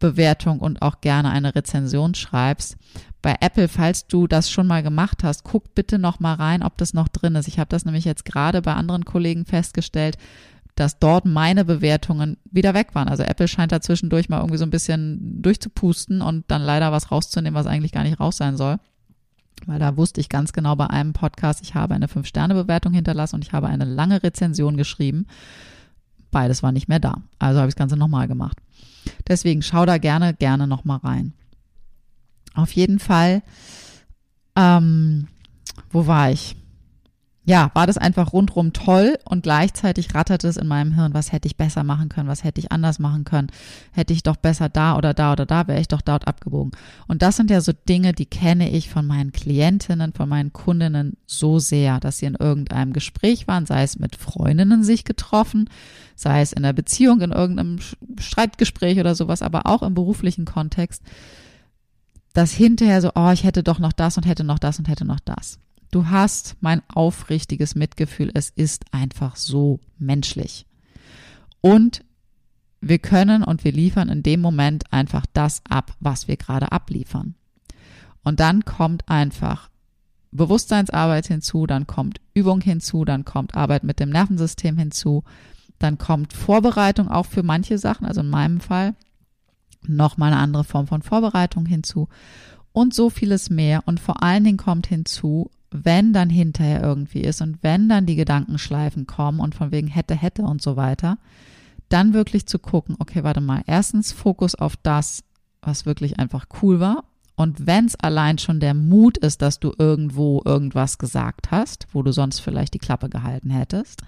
Bewertung 0.01 0.59
und 0.59 0.83
auch 0.83 1.01
gerne 1.01 1.31
eine 1.31 1.55
Rezension 1.55 2.15
schreibst. 2.15 2.77
Bei 3.23 3.37
Apple, 3.41 3.69
falls 3.69 4.09
du 4.09 4.27
das 4.27 4.51
schon 4.51 4.67
mal 4.67 4.83
gemacht 4.83 5.23
hast, 5.23 5.45
guck 5.45 5.75
bitte 5.77 6.01
noch 6.01 6.19
mal 6.19 6.35
rein, 6.35 6.65
ob 6.65 6.77
das 6.77 6.93
noch 6.93 7.07
drin 7.07 7.37
ist. 7.37 7.47
Ich 7.47 7.61
habe 7.61 7.69
das 7.69 7.85
nämlich 7.85 8.05
jetzt 8.05 8.25
gerade 8.25 8.63
bei 8.63 8.75
anderen 8.75 9.05
Kollegen 9.05 9.45
festgestellt, 9.47 10.19
dass 10.75 10.99
dort 10.99 11.25
meine 11.25 11.65
Bewertungen 11.65 12.39
wieder 12.51 12.75
weg 12.75 12.95
waren. 12.95 13.09
Also 13.09 13.23
Apple 13.23 13.47
scheint 13.47 13.71
da 13.71 13.81
zwischendurch 13.81 14.29
mal 14.29 14.39
irgendwie 14.39 14.59
so 14.59 14.65
ein 14.65 14.71
bisschen 14.71 15.41
durchzupusten 15.41 16.21
und 16.21 16.51
dann 16.51 16.63
leider 16.63 16.91
was 16.91 17.13
rauszunehmen, 17.13 17.55
was 17.55 17.67
eigentlich 17.67 17.93
gar 17.93 18.03
nicht 18.03 18.19
raus 18.19 18.37
sein 18.39 18.57
soll. 18.57 18.79
Weil 19.67 19.79
da 19.79 19.97
wusste 19.97 20.21
ich 20.21 20.29
ganz 20.29 20.53
genau 20.53 20.77
bei 20.77 20.89
einem 20.89 21.13
Podcast, 21.13 21.63
ich 21.63 21.75
habe 21.75 21.95
eine 21.95 22.07
5-Sterne-Bewertung 22.07 22.93
hinterlassen 22.93 23.37
und 23.37 23.45
ich 23.45 23.53
habe 23.53 23.69
eine 23.69 23.85
lange 23.85 24.23
Rezension 24.23 24.77
geschrieben. 24.77 25.27
Beides 26.31 26.63
war 26.63 26.73
nicht 26.73 26.89
mehr 26.89 27.01
da. 27.01 27.23
Also 27.39 27.61
habe 27.61 27.69
ich 27.69 27.75
das 27.75 27.79
Ganze 27.79 27.97
nochmal 27.97 28.27
gemacht. 28.27 28.59
Deswegen 29.29 29.63
schau 29.63 29.87
da 29.87 29.99
gerne, 29.99 30.35
gerne 30.35 30.67
nochmal 30.67 30.99
rein. 30.99 31.33
Auf 32.55 32.73
jeden 32.73 32.99
Fall, 32.99 33.43
ähm, 34.57 35.29
wo 35.91 36.07
war 36.07 36.31
ich? 36.31 36.57
Ja, 37.45 37.73
war 37.75 37.89
das 37.89 37.99
einfach 37.99 38.33
rundrum 38.33 38.73
toll 38.73 39.19
und 39.25 39.43
gleichzeitig 39.43 40.15
ratterte 40.15 40.47
es 40.47 40.57
in 40.57 40.69
meinem 40.69 40.93
Hirn, 40.93 41.13
was 41.13 41.33
hätte 41.33 41.49
ich 41.49 41.57
besser 41.57 41.83
machen 41.83 42.09
können, 42.09 42.29
was 42.29 42.45
hätte 42.45 42.61
ich 42.61 42.71
anders 42.71 43.01
machen 43.01 43.25
können, 43.25 43.49
hätte 43.91 44.13
ich 44.13 44.23
doch 44.23 44.37
besser 44.37 44.69
da 44.69 44.97
oder 44.97 45.13
da 45.13 45.33
oder 45.33 45.45
da, 45.45 45.67
wäre 45.67 45.81
ich 45.81 45.89
doch 45.89 46.03
dort 46.03 46.29
abgebogen. 46.29 46.71
Und 47.09 47.23
das 47.23 47.37
sind 47.37 47.51
ja 47.51 47.61
so 47.61 47.73
Dinge, 47.73 48.13
die 48.13 48.27
kenne 48.27 48.71
ich 48.71 48.91
von 48.91 49.07
meinen 49.09 49.33
Klientinnen, 49.33 50.13
von 50.13 50.29
meinen 50.29 50.53
Kundinnen 50.53 51.17
so 51.27 51.59
sehr, 51.59 51.99
dass 51.99 52.19
sie 52.19 52.27
in 52.27 52.37
irgendeinem 52.37 52.93
Gespräch 52.93 53.49
waren, 53.49 53.67
sei 53.67 53.83
es 53.83 53.99
mit 53.99 54.15
Freundinnen 54.15 54.85
sich 54.85 55.05
getroffen, 55.05 55.69
sei 56.15 56.43
es 56.43 56.53
in 56.53 56.63
der 56.63 56.73
Beziehung, 56.73 57.23
in 57.23 57.33
irgendeinem 57.33 57.81
Streitgespräch 58.21 59.01
oder 59.01 59.17
sowas, 59.17 59.43
aber 59.43 59.67
auch 59.67 59.83
im 59.83 59.95
beruflichen 59.95 60.45
Kontext, 60.45 61.03
dass 62.35 62.53
hinterher 62.53 63.01
so, 63.01 63.11
oh, 63.17 63.31
ich 63.33 63.43
hätte 63.43 63.65
doch 63.65 63.81
noch 63.81 63.93
das 63.93 64.17
und 64.17 64.27
hätte 64.27 64.45
noch 64.45 64.61
das 64.61 64.79
und 64.79 64.87
hätte 64.87 65.05
noch 65.05 65.21
das. 65.21 65.59
Du 65.93 66.09
hast 66.09 66.57
mein 66.61 66.83
aufrichtiges 66.89 67.75
Mitgefühl. 67.75 68.31
Es 68.33 68.49
ist 68.49 68.87
einfach 68.93 69.37
so 69.37 69.79
menschlich. 69.99 70.67
Und 71.61 72.03
wir 72.81 72.99
können 72.99 73.45
und 73.45 73.63
wir 73.63 73.73
liefern 73.73 74.09
in 74.09 74.23
dem 74.23 74.41
Moment 74.41 74.91
einfach 74.93 75.27
das 75.35 75.63
ab, 75.69 75.95
was 76.01 76.27
wir 76.27 76.37
gerade 76.37 76.73
abliefern. 76.73 77.35
Und 78.25 78.41
dann 78.41 78.65
kommt 78.65 79.09
einfach 79.09 79.69
Bewusstseinsarbeit 80.31 81.27
hinzu, 81.27 81.67
dann 81.67 81.87
kommt 81.87 82.21
Übung 82.33 82.63
hinzu, 82.63 83.05
dann 83.05 83.27
kommt 83.27 83.55
Arbeit 83.55 83.85
mit 83.85 84.01
dem 84.01 84.09
Nervensystem 84.09 84.79
hinzu, 84.79 85.25
dann 85.79 85.99
kommt 85.99 86.33
Vorbereitung 86.33 87.09
auch 87.09 87.27
für 87.27 87.43
manche 87.43 87.77
Sachen, 87.77 88.07
also 88.07 88.23
in 88.23 88.31
meinem 88.31 88.61
Fall 88.61 88.95
nochmal 89.87 90.33
eine 90.33 90.41
andere 90.41 90.65
Form 90.65 90.87
von 90.87 91.03
Vorbereitung 91.03 91.67
hinzu 91.67 92.09
und 92.73 92.95
so 92.95 93.11
vieles 93.11 93.51
mehr. 93.51 93.83
Und 93.85 94.01
vor 94.01 94.23
allen 94.23 94.45
Dingen 94.45 94.57
kommt 94.57 94.87
hinzu, 94.87 95.51
wenn 95.73 96.13
dann 96.13 96.31
hinterher 96.31 96.83
irgendwie 96.83 97.23
ist 97.23 97.41
und 97.43 97.63
wenn 97.63 97.89
dann 97.89 98.07
die 98.07 98.17
Gedankenschleifen 98.17 99.07
kommen 99.07 99.41
und 99.41 99.55
von 99.55 99.73
wegen 99.73 99.89
hätte, 99.89 100.15
hätte 100.15 100.43
und 100.43 100.63
so 100.63 100.77
weiter, 100.77 101.19
dann 101.89 102.15
wirklich 102.15 102.47
zu 102.47 102.59
gucken, 102.59 102.97
okay, 102.99 103.23
warte 103.25 103.41
mal, 103.41 103.63
erstens 103.67 104.13
Fokus 104.13 104.55
auf 104.55 104.77
das, 104.77 105.25
was 105.61 105.87
wirklich 105.87 106.19
einfach 106.19 106.47
cool 106.63 106.81
war. 106.81 107.05
Und 107.35 107.67
wenn 107.67 107.87
es 107.87 107.97
allein 107.97 108.39
schon 108.39 108.61
der 108.61 108.75
Mut 108.75 109.19
ist, 109.19 109.43
dass 109.43 109.59
du 109.59 109.73
irgendwo 109.77 110.43
irgendwas 110.45 110.99
gesagt 110.99 111.51
hast, 111.51 111.87
wo 111.93 112.03
du 112.03 112.13
sonst 112.13 112.41
vielleicht 112.41 112.75
die 112.75 112.79
Klappe 112.79 113.09
gehalten 113.09 113.51
hättest, 113.51 114.03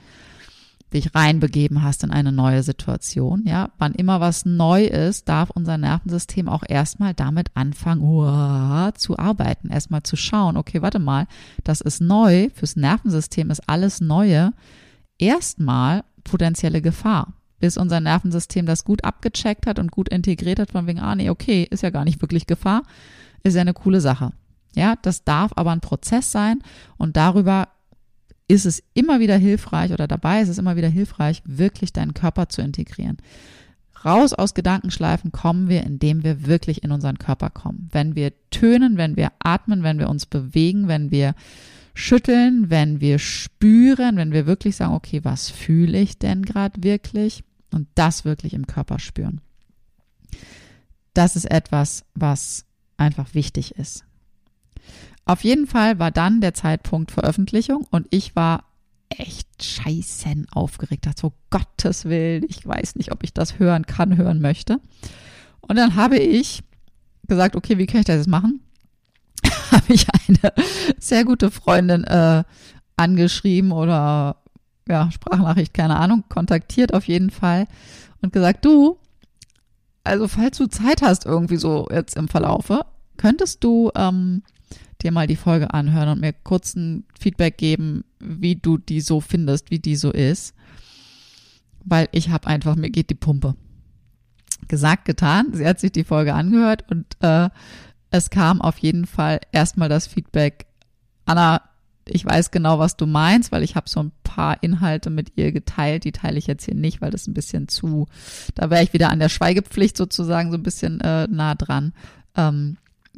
dich 0.95 1.15
reinbegeben 1.15 1.83
hast 1.83 2.05
in 2.05 2.11
eine 2.11 2.33
neue 2.33 2.63
Situation. 2.63 3.43
Ja, 3.45 3.71
wann 3.79 3.93
immer 3.93 4.21
was 4.21 4.45
neu 4.45 4.85
ist, 4.85 5.29
darf 5.29 5.51
unser 5.51 5.77
Nervensystem 5.77 6.49
auch 6.49 6.63
erstmal 6.67 7.15
damit 7.15 7.49
anfangen, 7.55 8.03
uah, 8.03 8.93
zu 8.95 9.19
arbeiten, 9.19 9.71
erstmal 9.71 10.03
zu 10.05 10.17
schauen, 10.17 10.57
okay, 10.57 10.83
warte 10.83 10.99
mal, 10.99 11.27
das 11.65 11.81
ist 11.81 12.01
neu, 12.01 12.49
fürs 12.55 12.77
Nervensystem 12.77 13.51
ist 13.51 13.69
alles 13.69 14.01
Neue 14.01 14.53
erstmal 15.19 16.05
potenzielle 16.23 16.81
Gefahr, 16.81 17.35
bis 17.59 17.77
unser 17.77 18.01
Nervensystem 18.01 18.67
das 18.67 18.85
gut 18.85 19.05
abgecheckt 19.05 19.67
hat 19.67 19.79
und 19.79 19.91
gut 19.91 20.09
integriert 20.09 20.59
hat, 20.59 20.73
von 20.73 20.87
wegen, 20.87 21.01
ah 21.01 21.15
nee, 21.15 21.31
okay, 21.31 21.67
ist 21.71 21.83
ja 21.83 21.91
gar 21.91 22.05
nicht 22.05 22.23
wirklich 22.23 22.47
Gefahr, 22.47 22.83
ist 23.43 23.55
ja 23.55 23.61
eine 23.61 23.75
coole 23.75 24.01
Sache. 24.01 24.33
Ja, 24.77 24.97
das 25.03 25.25
darf 25.25 25.53
aber 25.57 25.71
ein 25.71 25.81
Prozess 25.81 26.33
sein 26.33 26.61
und 26.97 27.17
darüber 27.17 27.69
ist 28.49 28.67
es 28.67 28.83
immer 28.93 29.21
wieder 29.21 29.37
hilfreich 29.37 29.93
oder 29.93 30.07
dabei 30.07 30.43
ist 30.43 30.49
es 30.49 30.59
immer 30.59 30.77
wieder 30.77 30.89
hilfreich, 30.89 31.43
wirklich 31.45 31.93
deinen 31.93 32.15
Körper 32.15 32.49
zu 32.49 32.63
integrieren. 32.63 33.19
Raus 34.05 34.35
aus 34.35 34.53
Gedankenschleifen 34.53 35.33
kommen 35.33 35.69
wir, 35.69 35.83
indem 35.85 36.25
wir 36.25 36.47
wirklich 36.47 36.85
in 36.85 36.93
unseren 36.93 37.19
Körper 37.19 37.49
kommen. 37.49 37.89
Wenn 37.91 38.15
wir 38.15 38.33
tönen, 38.51 38.99
wenn 38.99 39.17
wir 39.17 39.33
atmen, 39.39 39.83
wenn 39.83 39.99
wir 39.99 40.11
uns 40.11 40.27
bewegen, 40.27 40.89
wenn 40.89 41.11
wir 41.11 41.35
schütteln, 41.95 42.69
wenn 42.69 43.01
wir 43.01 43.19
spüren, 43.19 44.17
wenn 44.17 44.33
wir 44.33 44.47
wirklich 44.47 44.77
sagen, 44.77 44.95
okay, 44.95 45.21
was 45.23 45.49
fühle 45.49 45.99
ich 45.99 46.19
denn 46.19 46.43
gerade 46.43 46.83
wirklich? 46.83 47.45
Und 47.73 47.89
das 47.95 48.25
wirklich 48.25 48.53
im 48.53 48.67
Körper 48.67 48.99
spüren. 48.99 49.41
Das 51.15 51.35
ist 51.37 51.51
etwas, 51.51 52.05
was 52.15 52.67
einfach 52.97 53.35
wichtig 53.35 53.77
ist. 53.77 54.05
Auf 55.27 55.45
jeden 55.45 55.67
Fall 55.67 55.99
war 55.99 56.11
dann 56.11 56.41
der 56.41 56.55
Zeitpunkt 56.55 57.11
Veröffentlichung 57.11 57.87
und 57.91 58.07
ich 58.11 58.37
war 58.37 58.65
echt 59.09 59.63
scheißen 59.63 60.49
aufgeregt. 60.53 61.07
Dachte 61.07 61.21
so, 61.23 61.33
Gottes 61.51 62.05
Willen, 62.05 62.45
ich 62.49 62.67
weiß 62.67 62.97
nicht, 62.97 63.13
ob 63.13 63.23
ich 63.23 63.33
das 63.33 63.59
hören 63.59 63.87
kann, 63.87 64.17
hören 64.17 64.41
möchte. 64.41 64.81
Und 65.61 65.77
dann 65.77 65.95
habe 65.95 66.19
ich 66.19 66.63
gesagt, 67.27 67.57
okay, 67.57 67.79
wie 67.79 67.87
kann 67.87 68.01
ich 68.01 68.07
das 68.07 68.17
jetzt 68.17 68.29
machen? 68.29 68.61
habe 69.71 69.93
ich 69.93 70.07
eine 70.11 70.53
sehr 70.99 71.25
gute 71.25 71.51
Freundin 71.51 72.05
äh, 72.05 72.45
angeschrieben 72.97 73.73
oder 73.73 74.37
ja, 74.89 75.11
Sprachnachricht, 75.11 75.73
keine 75.73 75.97
Ahnung, 75.97 76.25
kontaktiert 76.29 76.93
auf 76.93 77.07
jeden 77.07 77.31
Fall 77.31 77.67
und 78.21 78.33
gesagt, 78.33 78.65
du, 78.65 78.99
also 80.03 80.29
falls 80.29 80.59
du 80.59 80.67
Zeit 80.67 81.01
hast 81.01 81.25
irgendwie 81.25 81.57
so 81.57 81.89
jetzt 81.91 82.17
im 82.17 82.29
Verlaufe, 82.29 82.85
könntest 83.17 83.65
du 83.65 83.91
ähm, 83.95 84.43
dir 85.05 85.13
mal 85.13 85.27
die 85.27 85.37
Folge 85.37 85.73
anhören 85.73 86.09
und 86.09 86.21
mir 86.21 86.33
kurz 86.33 86.75
ein 86.75 87.05
Feedback 87.19 87.59
geben, 87.59 88.05
wie 88.19 88.57
du 88.57 88.79
die 88.79 89.01
so 89.01 89.21
findest, 89.21 89.71
wie 89.71 89.79
die 89.79 89.97
so 89.97 90.11
ist. 90.11 90.55
Weil 91.85 92.09
ich 92.13 92.31
habe 92.31 92.47
einfach, 92.47 92.77
mir 92.77 92.91
geht 92.91 93.11
die 93.11 93.15
Pumpe. 93.15 93.55
Gesagt, 94.69 95.05
getan. 95.05 95.49
Sie 95.53 95.67
hat 95.67 95.79
sich 95.79 95.93
die 95.93 96.05
Folge 96.05 96.35
angehört 96.35 96.91
und 96.91 97.07
äh, 97.21 97.51
es 98.11 98.31
kam 98.31 98.63
auf 98.63 98.79
jeden 98.79 99.07
Fall 99.07 99.41
erstmal 99.53 99.89
das 99.89 100.07
Feedback, 100.07 100.67
Anna, 101.27 101.61
ich 102.09 102.25
weiß 102.25 102.51
genau, 102.51 102.79
was 102.79 102.97
du 102.97 103.07
meinst, 103.07 103.51
weil 103.51 103.63
ich 103.63 103.77
habe 103.77 103.89
so 103.89 104.01
ein 104.01 104.13
paar 104.23 104.63
Inhalte 104.63 105.11
mit 105.11 105.33
ihr 105.37 105.53
geteilt, 105.53 106.05
die 106.05 106.13
teile 106.13 106.39
ich 106.39 106.47
jetzt 106.47 106.65
hier 106.65 106.75
nicht, 106.75 107.01
weil 107.01 107.11
das 107.11 107.27
ein 107.27 107.35
bisschen 107.35 107.69
zu, 107.69 108.07
da 108.55 108.71
wäre 108.71 108.83
ich 108.83 108.93
wieder 108.93 109.11
an 109.11 109.21
der 109.21 109.29
Schweigepflicht 109.29 109.97
sozusagen 109.97 110.51
so 110.51 110.59
ein 110.59 110.63
bisschen 110.63 111.01
äh, 111.01 111.27
nah 111.29 111.55
dran. 111.55 111.93
Ähm, 112.37 112.77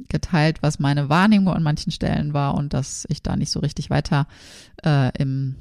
geteilt, 0.09 0.63
was 0.63 0.79
meine 0.79 1.09
Wahrnehmung 1.09 1.55
an 1.55 1.63
manchen 1.63 1.93
Stellen 1.93 2.33
war 2.35 2.55
und 2.55 2.75
dass 2.75 3.07
ich 3.09 3.23
da 3.23 3.37
nicht 3.37 3.51
so 3.51 3.61
richtig 3.61 3.91
weiter 3.91 4.27
äh, 4.85 5.11
im 5.19 5.57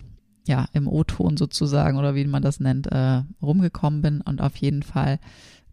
ja 0.47 0.67
im 0.73 0.87
O-Ton 0.87 1.37
sozusagen 1.37 1.97
oder 1.97 2.13
wie 2.13 2.25
man 2.25 2.43
das 2.43 2.59
nennt 2.59 2.87
äh, 2.87 3.23
rumgekommen 3.41 4.01
bin 4.01 4.21
und 4.21 4.41
auf 4.41 4.55
jeden 4.57 4.83
Fall, 4.83 5.19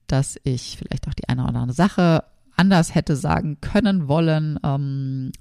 dass 0.06 0.38
ich 0.44 0.78
vielleicht 0.78 1.06
auch 1.08 1.14
die 1.14 1.28
eine 1.28 1.42
oder 1.42 1.60
andere 1.60 1.74
Sache 1.74 2.24
anders 2.56 2.94
hätte 2.94 3.16
sagen 3.16 3.58
können 3.60 4.08
wollen 4.08 4.58
ähm, 4.62 5.32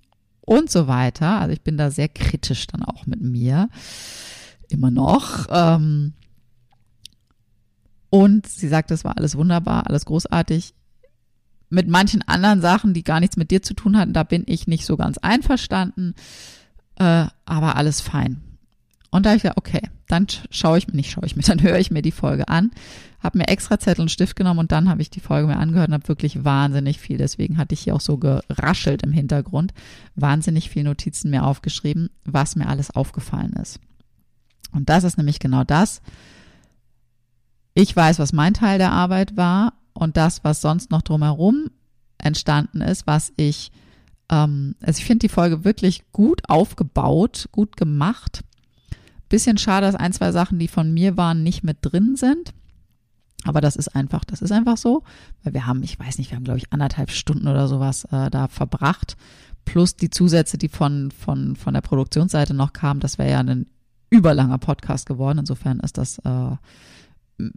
und 0.41 0.69
so 0.69 0.88
weiter. 0.88 1.39
Also 1.39 1.53
ich 1.53 1.62
bin 1.62 1.77
da 1.77 1.91
sehr 1.91 2.10
kritisch 2.10 2.67
dann 2.67 2.84
auch 2.84 3.05
mit 3.05 3.21
mir 3.21 3.69
immer 4.69 4.91
noch. 4.91 5.47
Ähm, 5.49 6.13
und 8.10 8.47
sie 8.47 8.67
sagt, 8.67 8.91
es 8.91 9.05
war 9.05 9.17
alles 9.17 9.38
wunderbar, 9.38 9.88
alles 9.88 10.05
großartig 10.05 10.73
mit 11.71 11.88
manchen 11.88 12.21
anderen 12.27 12.62
Sachen, 12.62 12.93
die 12.93 13.03
gar 13.03 13.19
nichts 13.19 13.38
mit 13.38 13.49
dir 13.49 13.62
zu 13.62 13.73
tun 13.73 13.97
hatten, 13.97 14.13
da 14.13 14.23
bin 14.23 14.43
ich 14.45 14.67
nicht 14.67 14.86
so 14.86 14.97
ganz 14.97 15.17
einverstanden, 15.17 16.13
äh, 16.97 17.25
aber 17.45 17.75
alles 17.77 18.01
fein. 18.01 18.41
Und 19.10 19.25
da 19.25 19.34
ich 19.34 19.43
ja, 19.43 19.53
okay, 19.55 19.81
dann 20.07 20.27
schaue 20.51 20.77
ich 20.77 20.88
mir, 20.88 20.95
nicht 20.95 21.12
schaue 21.12 21.25
ich 21.25 21.36
mir, 21.36 21.43
dann 21.43 21.62
höre 21.62 21.79
ich 21.79 21.89
mir 21.89 22.01
die 22.01 22.12
Folge 22.12 22.47
an, 22.47 22.71
habe 23.19 23.38
mir 23.38 23.47
extra 23.47 23.79
Zettel 23.79 24.01
und 24.01 24.12
Stift 24.12 24.36
genommen 24.36 24.60
und 24.60 24.71
dann 24.71 24.89
habe 24.89 25.01
ich 25.01 25.10
die 25.10 25.19
Folge 25.19 25.47
mir 25.47 25.57
angehört 25.57 25.88
und 25.88 25.93
habe 25.93 26.07
wirklich 26.07 26.43
wahnsinnig 26.43 26.99
viel, 26.99 27.17
deswegen 27.17 27.57
hatte 27.57 27.73
ich 27.73 27.81
hier 27.81 27.95
auch 27.95 28.01
so 28.01 28.17
geraschelt 28.17 29.03
im 29.03 29.12
Hintergrund, 29.12 29.73
wahnsinnig 30.15 30.69
viel 30.69 30.84
Notizen 30.84 31.29
mir 31.29 31.43
aufgeschrieben, 31.43 32.10
was 32.25 32.55
mir 32.55 32.67
alles 32.67 32.91
aufgefallen 32.91 33.53
ist. 33.53 33.79
Und 34.73 34.89
das 34.89 35.03
ist 35.03 35.17
nämlich 35.17 35.39
genau 35.39 35.63
das. 35.63 36.01
Ich 37.73 37.95
weiß, 37.95 38.19
was 38.19 38.34
mein 38.34 38.53
Teil 38.53 38.77
der 38.77 38.91
Arbeit 38.91 39.38
war 39.38 39.73
und 39.93 40.17
das, 40.17 40.43
was 40.43 40.62
sonst 40.62 40.91
noch 40.91 41.01
drumherum 41.01 41.69
entstanden 42.17 42.82
ist, 42.82 43.08
was 43.08 43.34
ich, 43.38 43.71
ähm, 44.30 44.75
also 44.82 44.99
ich 44.99 45.06
finde 45.06 45.27
die 45.27 45.34
Folge 45.34 45.63
wirklich 45.63 46.04
gut 46.12 46.41
aufgebaut, 46.49 47.49
gut 47.51 47.77
gemacht. 47.77 48.43
Bisschen 49.30 49.58
schade, 49.58 49.86
dass 49.86 49.95
ein, 49.95 50.13
zwei 50.13 50.32
Sachen, 50.32 50.60
die 50.60 50.67
von 50.67 50.93
mir 50.93 51.17
waren, 51.17 51.43
nicht 51.43 51.63
mit 51.63 51.77
drin 51.82 52.15
sind. 52.15 52.54
Aber 53.43 53.62
das 53.62 53.75
ist 53.75 53.95
einfach, 53.95 54.23
das 54.23 54.41
ist 54.41 54.51
einfach 54.51 54.77
so, 54.77 55.04
weil 55.43 55.54
wir 55.54 55.65
haben, 55.65 55.82
ich 55.84 55.99
weiß 55.99 56.17
nicht, 56.17 56.30
wir 56.32 56.36
haben 56.36 56.43
glaube 56.43 56.60
ich 56.60 56.71
anderthalb 56.71 57.10
Stunden 57.10 57.47
oder 57.47 57.67
sowas 57.67 58.06
äh, 58.12 58.30
da 58.30 58.47
verbracht, 58.47 59.17
plus 59.65 59.95
die 59.95 60.10
Zusätze, 60.10 60.58
die 60.58 60.69
von 60.69 61.12
von 61.12 61.56
von 61.56 61.73
der 61.73 61.82
Produktionsseite 61.82 62.54
noch 62.54 62.73
kamen. 62.73 62.99
Das 62.99 63.17
wäre 63.17 63.32
ja 63.32 63.39
ein 63.39 63.65
überlanger 64.12 64.60
Podcast 64.60 65.08
geworden. 65.08 65.39
Insofern 65.39 65.80
ist 65.80 65.97
das 65.97 66.19
äh, 66.19 66.56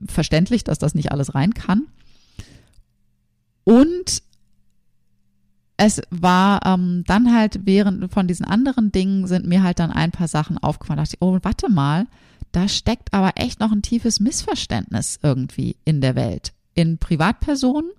verständlich, 0.07 0.64
dass 0.64 0.79
das 0.79 0.94
nicht 0.94 1.12
alles 1.12 1.35
rein 1.35 1.53
kann. 1.53 1.87
Und 3.64 4.22
es 5.77 6.00
war 6.11 6.64
ähm, 6.64 7.03
dann 7.07 7.35
halt 7.35 7.66
während 7.66 8.12
von 8.12 8.29
diesen 8.29 8.46
anderen 8.46 8.92
Dingen 8.92 9.27
sind 9.27 9.46
mir 9.46 9.62
halt 9.62 9.79
dann 9.81 9.90
ein 9.90 10.12
paar 10.12 10.29
Sachen 10.29 10.57
aufgefallen. 10.59 10.98
Da 10.98 11.03
dachte 11.03 11.16
ich, 11.16 11.22
oh, 11.22 11.38
warte 11.42 11.68
mal, 11.68 12.07
da 12.53 12.68
steckt 12.68 13.12
aber 13.12 13.33
echt 13.35 13.59
noch 13.59 13.72
ein 13.72 13.83
tiefes 13.83 14.20
Missverständnis 14.20 15.18
irgendwie 15.22 15.77
in 15.85 16.00
der 16.00 16.14
Welt. 16.14 16.53
In 16.74 16.98
Privatpersonen, 16.98 17.90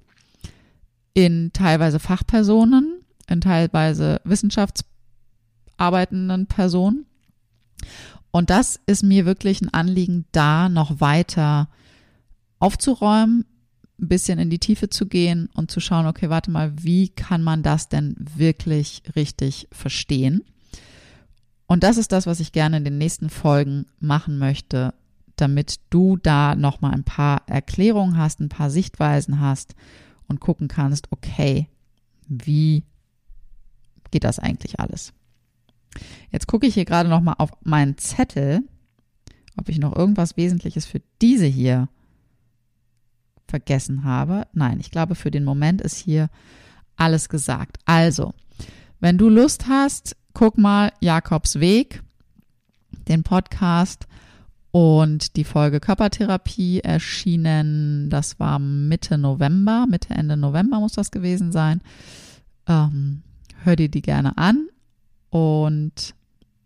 in 1.14 1.52
teilweise 1.52 2.00
Fachpersonen, 2.00 3.02
in 3.28 3.42
teilweise 3.42 4.22
wissenschaftsarbeitenden 4.24 6.48
Personen. 6.48 7.06
Und 8.32 8.50
das 8.50 8.80
ist 8.86 9.04
mir 9.04 9.26
wirklich 9.26 9.62
ein 9.62 9.74
Anliegen, 9.74 10.24
da 10.32 10.70
noch 10.70 11.02
weiter 11.02 11.68
aufzuräumen, 12.60 13.44
ein 14.00 14.08
bisschen 14.08 14.40
in 14.40 14.50
die 14.50 14.60
Tiefe 14.60 14.90
zu 14.90 15.08
gehen 15.08 15.50
und 15.54 15.72
zu 15.72 15.80
schauen, 15.80 16.06
okay, 16.06 16.30
warte 16.30 16.52
mal, 16.52 16.74
wie 16.84 17.10
kann 17.10 17.42
man 17.42 17.64
das 17.64 17.88
denn 17.88 18.16
wirklich 18.18 19.04
richtig 19.16 19.68
verstehen? 19.72 20.44
Und 21.68 21.84
das 21.84 21.98
ist 21.98 22.12
das, 22.12 22.28
was 22.28 22.40
ich 22.40 22.52
gerne 22.52 22.78
in 22.78 22.84
den 22.84 22.98
nächsten 22.98 23.30
Folgen 23.30 23.86
machen 24.00 24.38
möchte, 24.38 24.94
damit 25.36 25.80
du 25.90 26.18
da 26.18 26.56
nochmal 26.56 26.94
ein 26.94 27.04
paar 27.04 27.44
Erklärungen 27.48 28.18
hast, 28.18 28.40
ein 28.40 28.50
paar 28.50 28.70
Sichtweisen 28.70 29.40
hast 29.40 29.76
und 30.28 30.40
gucken 30.40 30.68
kannst, 30.68 31.12
okay, 31.12 31.68
wie 32.28 32.84
geht 34.12 34.24
das 34.24 34.40
eigentlich 34.40 34.80
alles? 34.80 35.14
Jetzt 36.32 36.48
gucke 36.48 36.68
ich 36.68 36.74
hier 36.74 36.86
gerade 36.86 37.10
nochmal 37.10 37.36
auf 37.38 37.52
meinen 37.64 37.98
Zettel, 37.98 38.62
ob 39.58 39.70
ich 39.70 39.80
noch 39.80 39.96
irgendwas 39.96 40.38
Wesentliches 40.38 40.86
für 40.86 41.02
diese 41.22 41.46
hier 41.46 41.90
vergessen 43.48 44.04
habe. 44.04 44.48
Nein, 44.54 44.80
ich 44.80 44.92
glaube, 44.92 45.16
für 45.16 45.32
den 45.32 45.44
Moment 45.44 45.82
ist 45.82 45.98
hier 45.98 46.30
alles 46.96 47.30
gesagt. 47.30 47.78
Also, 47.86 48.34
wenn 49.00 49.18
du 49.18 49.30
Lust 49.30 49.68
hast, 49.68 50.16
guck 50.34 50.58
mal 50.58 50.92
Jakobs 51.00 51.60
Weg, 51.60 52.02
den 53.08 53.24
Podcast 53.24 54.08
und 54.72 55.36
die 55.36 55.44
Folge 55.44 55.80
Körpertherapie 55.80 56.82
erschienen, 56.82 58.10
das 58.10 58.40
war 58.40 58.60
Mitte 58.60 59.18
November, 59.18 59.86
Mitte, 59.88 60.14
Ende 60.14 60.38
November 60.38 60.80
muss 60.80 60.94
das 60.94 61.12
gewesen 61.12 61.52
sein. 61.52 61.82
Ähm, 62.68 63.22
hör 63.64 63.76
dir 63.76 63.90
die 63.90 64.02
gerne 64.02 64.38
an 64.38 64.68
und 65.30 66.16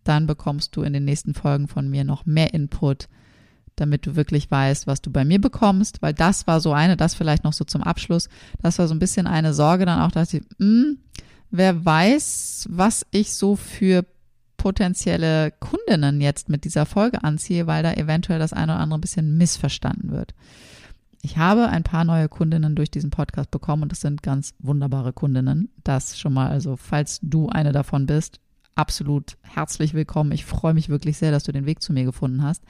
dann 0.03 0.27
bekommst 0.27 0.75
du 0.75 0.81
in 0.81 0.93
den 0.93 1.05
nächsten 1.05 1.33
Folgen 1.33 1.67
von 1.67 1.89
mir 1.89 2.03
noch 2.03 2.25
mehr 2.25 2.53
Input, 2.53 3.09
damit 3.79 4.05
du 4.05 4.15
wirklich 4.15 4.49
weißt, 4.49 4.87
was 4.87 5.01
du 5.01 5.11
bei 5.11 5.25
mir 5.25 5.39
bekommst, 5.39 6.01
weil 6.01 6.13
das 6.13 6.47
war 6.47 6.59
so 6.61 6.73
eine, 6.73 6.97
das 6.97 7.13
vielleicht 7.13 7.43
noch 7.43 7.53
so 7.53 7.65
zum 7.65 7.83
Abschluss, 7.83 8.29
das 8.61 8.79
war 8.79 8.87
so 8.87 8.93
ein 8.93 8.99
bisschen 8.99 9.27
eine 9.27 9.53
Sorge 9.53 9.85
dann 9.85 10.01
auch, 10.01 10.11
dass 10.11 10.33
ich, 10.33 10.41
mh, 10.57 10.65
hm, 10.65 10.97
Wer 11.51 11.83
weiß, 11.83 12.67
was 12.69 13.05
ich 13.11 13.33
so 13.33 13.55
für 13.55 14.05
potenzielle 14.57 15.51
Kundinnen 15.51 16.21
jetzt 16.21 16.49
mit 16.49 16.63
dieser 16.63 16.85
Folge 16.85 17.23
anziehe, 17.23 17.65
weil 17.65 17.81
da 17.81 17.93
eventuell 17.93 18.39
das 18.39 18.53
eine 18.53 18.73
oder 18.73 18.81
andere 18.81 18.99
ein 18.99 19.01
bisschen 19.01 19.37
missverstanden 19.37 20.11
wird. 20.11 20.35
Ich 21.21 21.37
habe 21.37 21.67
ein 21.69 21.83
paar 21.83 22.05
neue 22.05 22.29
Kundinnen 22.29 22.75
durch 22.75 22.91
diesen 22.91 23.09
Podcast 23.09 23.51
bekommen 23.51 23.83
und 23.83 23.91
das 23.91 24.01
sind 24.01 24.21
ganz 24.21 24.53
wunderbare 24.59 25.11
Kundinnen. 25.11 25.69
Das 25.83 26.19
schon 26.19 26.33
mal, 26.33 26.49
also 26.49 26.75
falls 26.75 27.19
du 27.21 27.49
eine 27.49 27.71
davon 27.71 28.05
bist, 28.05 28.39
absolut 28.75 29.37
herzlich 29.41 29.93
willkommen. 29.93 30.31
Ich 30.31 30.45
freue 30.45 30.73
mich 30.73 30.87
wirklich 30.87 31.17
sehr, 31.17 31.31
dass 31.31 31.43
du 31.43 31.51
den 31.51 31.65
Weg 31.65 31.81
zu 31.81 31.93
mir 31.93 32.05
gefunden 32.05 32.43
hast. 32.43 32.63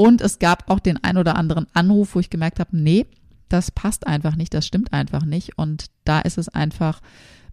Und 0.00 0.22
es 0.22 0.38
gab 0.38 0.70
auch 0.70 0.78
den 0.80 0.96
ein 1.04 1.18
oder 1.18 1.36
anderen 1.36 1.66
Anruf, 1.74 2.14
wo 2.14 2.20
ich 2.20 2.30
gemerkt 2.30 2.58
habe, 2.58 2.74
nee, 2.74 3.04
das 3.50 3.70
passt 3.70 4.06
einfach 4.06 4.34
nicht, 4.34 4.54
das 4.54 4.66
stimmt 4.66 4.94
einfach 4.94 5.26
nicht. 5.26 5.58
Und 5.58 5.88
da 6.04 6.20
ist 6.20 6.38
es 6.38 6.48
einfach 6.48 7.02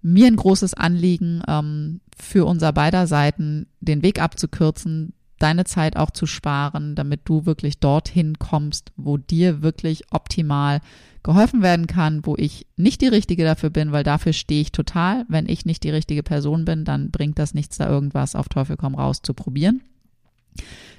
mir 0.01 0.27
ein 0.27 0.37
großes 0.37 0.73
Anliegen, 0.73 1.41
ähm, 1.45 1.99
für 2.17 2.45
unser 2.45 2.71
beider 2.71 3.05
Seiten 3.05 3.67
den 3.81 4.01
Weg 4.01 4.21
abzukürzen, 4.21 5.11
deine 5.39 5.65
Zeit 5.65 5.97
auch 5.97 6.09
zu 6.09 6.25
sparen, 6.25 6.95
damit 6.95 7.23
du 7.25 7.45
wirklich 7.45 7.81
dorthin 7.81 8.39
kommst, 8.39 8.93
wo 8.95 9.17
dir 9.17 9.61
wirklich 9.61 10.03
optimal 10.11 10.79
geholfen 11.23 11.61
werden 11.61 11.85
kann, 11.85 12.25
wo 12.25 12.37
ich 12.37 12.65
nicht 12.77 13.01
die 13.01 13.09
Richtige 13.09 13.43
dafür 13.43 13.71
bin, 13.71 13.91
weil 13.91 14.05
dafür 14.05 14.31
stehe 14.31 14.61
ich 14.61 14.71
total. 14.71 15.25
Wenn 15.27 15.49
ich 15.49 15.65
nicht 15.65 15.83
die 15.83 15.89
richtige 15.89 16.23
Person 16.23 16.63
bin, 16.63 16.85
dann 16.85 17.11
bringt 17.11 17.39
das 17.39 17.53
nichts, 17.53 17.75
da 17.75 17.89
irgendwas 17.89 18.35
auf 18.35 18.47
Teufel 18.47 18.77
komm 18.77 18.95
raus 18.95 19.21
zu 19.21 19.33
probieren. 19.33 19.81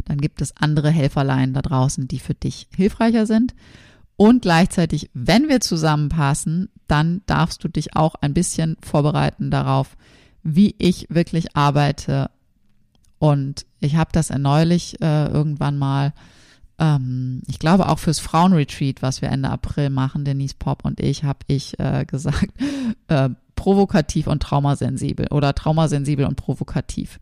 Dann 0.05 0.18
gibt 0.18 0.40
es 0.40 0.57
andere 0.57 0.90
Helferlein 0.90 1.53
da 1.53 1.62
draußen, 1.62 2.09
die 2.09 2.18
für 2.18 2.35
dich 2.35 2.68
hilfreicher 2.75 3.27
sind. 3.27 3.55
Und 4.16 4.42
gleichzeitig, 4.42 5.11
wenn 5.14 5.49
wir 5.49 5.61
zusammenpassen, 5.61 6.71
dann 6.88 7.23
darfst 7.27 7.62
du 7.62 7.68
dich 7.68 7.94
auch 7.94 8.16
ein 8.16 8.35
bisschen 8.35 8.77
vorbereiten 8.83 9.51
darauf, 9.51 9.97
wie 10.42 10.75
ich 10.79 11.07
wirklich 11.09 11.57
arbeite. 11.57 12.31
Und 13.18 13.64
ich 13.79 13.97
habe 13.97 14.11
das 14.12 14.31
erneulich 14.31 15.01
äh, 15.01 15.27
irgendwann 15.27 15.79
mal, 15.79 16.12
ähm, 16.79 17.42
ich 17.47 17.61
glaube 17.61 17.88
auch 17.88 18.01
fürs 18.01 18.18
Frauenretreat, 18.18 19.03
was 19.03 19.23
wir 19.23 19.29
Ende 19.29 19.51
April 19.51 19.90
machen, 19.90 20.25
Denise 20.25 20.55
Pop 20.59 20.85
und 20.85 20.99
ich, 20.99 21.23
habe 21.23 21.40
ich 21.47 21.79
äh, 21.79 22.05
gesagt, 22.05 22.51
äh, 23.09 23.31
provokativ 23.55 24.27
und 24.27 24.42
traumasensibel 24.42 25.29
oder 25.31 25.55
traumasensibel 25.55 26.27
und 26.27 26.37
provokativ. 26.37 27.21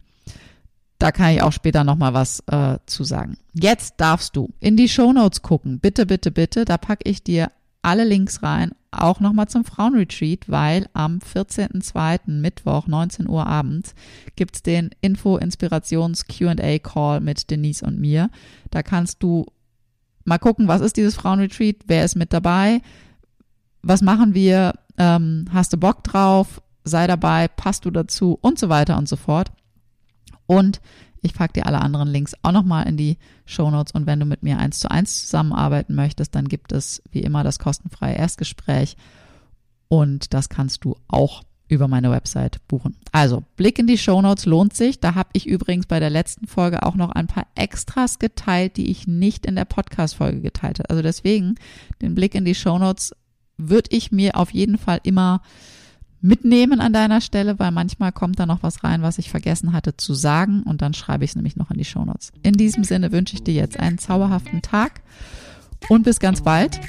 Da 0.99 1.13
kann 1.13 1.33
ich 1.33 1.43
auch 1.43 1.53
später 1.53 1.85
nochmal 1.85 2.15
was 2.15 2.41
äh, 2.47 2.79
zu 2.87 3.05
sagen. 3.05 3.37
Jetzt 3.53 3.95
darfst 3.99 4.35
du 4.35 4.49
in 4.61 4.77
die 4.77 4.89
Show 4.89 5.13
Notes 5.13 5.43
gucken. 5.43 5.79
Bitte, 5.79 6.07
bitte, 6.07 6.31
bitte. 6.31 6.65
Da 6.65 6.79
packe 6.79 7.07
ich 7.09 7.23
dir 7.23 7.53
alle 7.83 8.05
Links 8.05 8.43
rein, 8.43 8.73
auch 8.91 9.21
nochmal 9.21 9.47
zum 9.47 9.65
Frauenretreat, 9.65 10.49
weil 10.49 10.89
am 10.93 11.19
14.02. 11.19 12.33
Mittwoch, 12.33 12.89
19 12.89 13.29
Uhr 13.29 13.47
abends, 13.47 13.95
gibt's 14.35 14.63
den 14.63 14.91
Info-Inspirations-QA-Call 15.03 17.21
mit 17.21 17.49
Denise 17.51 17.87
und 17.87 18.01
mir. 18.01 18.31
Da 18.71 18.83
kannst 18.83 19.23
du 19.23 19.47
mal 20.25 20.39
gucken, 20.39 20.67
was 20.67 20.81
ist 20.81 20.97
dieses 20.97 21.15
Frauenretreat, 21.15 21.77
wer 21.87 22.05
ist 22.05 22.17
mit 22.17 22.33
dabei, 22.33 22.81
was 23.83 24.03
machen 24.03 24.35
wir, 24.35 24.73
ähm, 24.99 25.45
hast 25.53 25.73
du 25.73 25.77
Bock 25.77 26.03
drauf, 26.03 26.61
sei 26.83 27.07
dabei, 27.07 27.47
passt 27.47 27.85
du 27.85 27.93
dazu 27.93 28.37
und 28.41 28.59
so 28.59 28.69
weiter 28.69 28.99
und 28.99 29.09
so 29.09 29.15
fort. 29.15 29.53
Und 30.47 30.81
ich 31.23 31.35
packe 31.35 31.55
dir 31.55 31.67
alle 31.67 31.81
anderen 31.81 32.09
Links 32.09 32.35
auch 32.43 32.53
nochmal 32.53 32.87
in 32.89 32.97
die 32.97 33.19
Show 33.45 33.71
Notes. 33.71 33.93
Und 33.93 34.07
wenn 34.07 34.21
du 34.21 34.27
mit 34.27 34.43
mir 34.43 34.59
eins 34.59 34.79
zu 34.79 34.91
eins 34.91 35.23
zusammenarbeiten 35.23 35.95
möchtest, 35.95 36.35
dann 36.35 36.49
gibt 36.49 36.73
es 36.73 37.03
wie 37.11 37.21
immer 37.21 37.43
das 37.43 37.59
kostenfreie 37.59 38.15
Erstgespräch. 38.15 38.97
Und 39.89 40.35
das 40.35 40.49
kannst 40.49 40.85
du 40.85 40.97
auch 41.09 41.43
über 41.69 41.89
meine 41.89 42.11
Website 42.11 42.61
buchen. 42.69 42.97
Also, 43.11 43.43
Blick 43.57 43.79
in 43.79 43.89
die 43.89 43.99
Show 43.99 44.23
Notes 44.23 44.47
lohnt 44.47 44.75
sich. 44.75 45.01
Da 45.01 45.15
habe 45.15 45.31
ich 45.33 45.47
übrigens 45.47 45.87
bei 45.87 45.99
der 45.99 46.11
letzten 46.11 46.47
Folge 46.47 46.85
auch 46.85 46.95
noch 46.95 47.11
ein 47.11 47.27
paar 47.27 47.47
Extras 47.57 48.19
geteilt, 48.19 48.77
die 48.77 48.91
ich 48.91 49.07
nicht 49.07 49.47
in 49.47 49.57
der 49.57 49.65
Podcast-Folge 49.65 50.41
geteilt 50.41 50.79
habe. 50.79 50.91
Also 50.91 51.03
deswegen, 51.03 51.57
den 52.03 52.15
Blick 52.15 52.35
in 52.35 52.45
die 52.45 52.55
Show 52.55 52.79
Notes 52.79 53.15
würde 53.57 53.91
ich 53.91 54.13
mir 54.13 54.37
auf 54.37 54.53
jeden 54.53 54.79
Fall 54.79 55.01
immer 55.03 55.41
mitnehmen 56.27 56.81
an 56.81 56.93
deiner 56.93 57.21
Stelle, 57.21 57.59
weil 57.59 57.71
manchmal 57.71 58.12
kommt 58.12 58.39
da 58.39 58.47
noch 58.47 58.62
was 58.62 58.85
rein, 58.85 59.03
was 59.03 59.19
ich 59.19 59.31
vergessen 59.31 59.73
hatte 59.73 59.97
zu 59.97 60.15
sagen 60.15 60.62
und 60.62 60.83
dann 60.83 60.95
schreibe 60.95 61.25
ich 61.25 61.31
es 61.31 61.37
nämlich 61.37 61.57
noch 61.57 61.71
in 61.71 61.79
die 61.79 61.85
Shownotes. 61.85 62.33
In 62.43 62.55
diesem 62.55 62.85
Sinne 62.85 63.12
wünsche 63.12 63.35
ich 63.35 63.45
dir 63.45 63.55
jetzt 63.55 63.79
einen 63.79 63.99
zauberhaften 63.99 64.62
Tag 64.62 65.01
und 65.89 66.03
bis 66.03 66.19
ganz 66.21 66.43
bald 66.43 66.81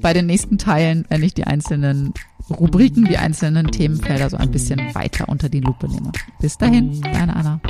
bei 0.00 0.12
den 0.12 0.26
nächsten 0.26 0.58
Teilen, 0.58 1.04
wenn 1.08 1.22
ich 1.22 1.34
die 1.34 1.44
einzelnen 1.44 2.12
Rubriken, 2.50 3.04
die 3.04 3.18
einzelnen 3.18 3.70
Themenfelder 3.70 4.30
so 4.30 4.36
ein 4.36 4.50
bisschen 4.50 4.94
weiter 4.94 5.28
unter 5.28 5.48
die 5.48 5.60
Lupe 5.60 5.88
nehme. 5.88 6.12
Bis 6.40 6.56
dahin, 6.56 7.00
deine 7.00 7.36
Anna. 7.36 7.60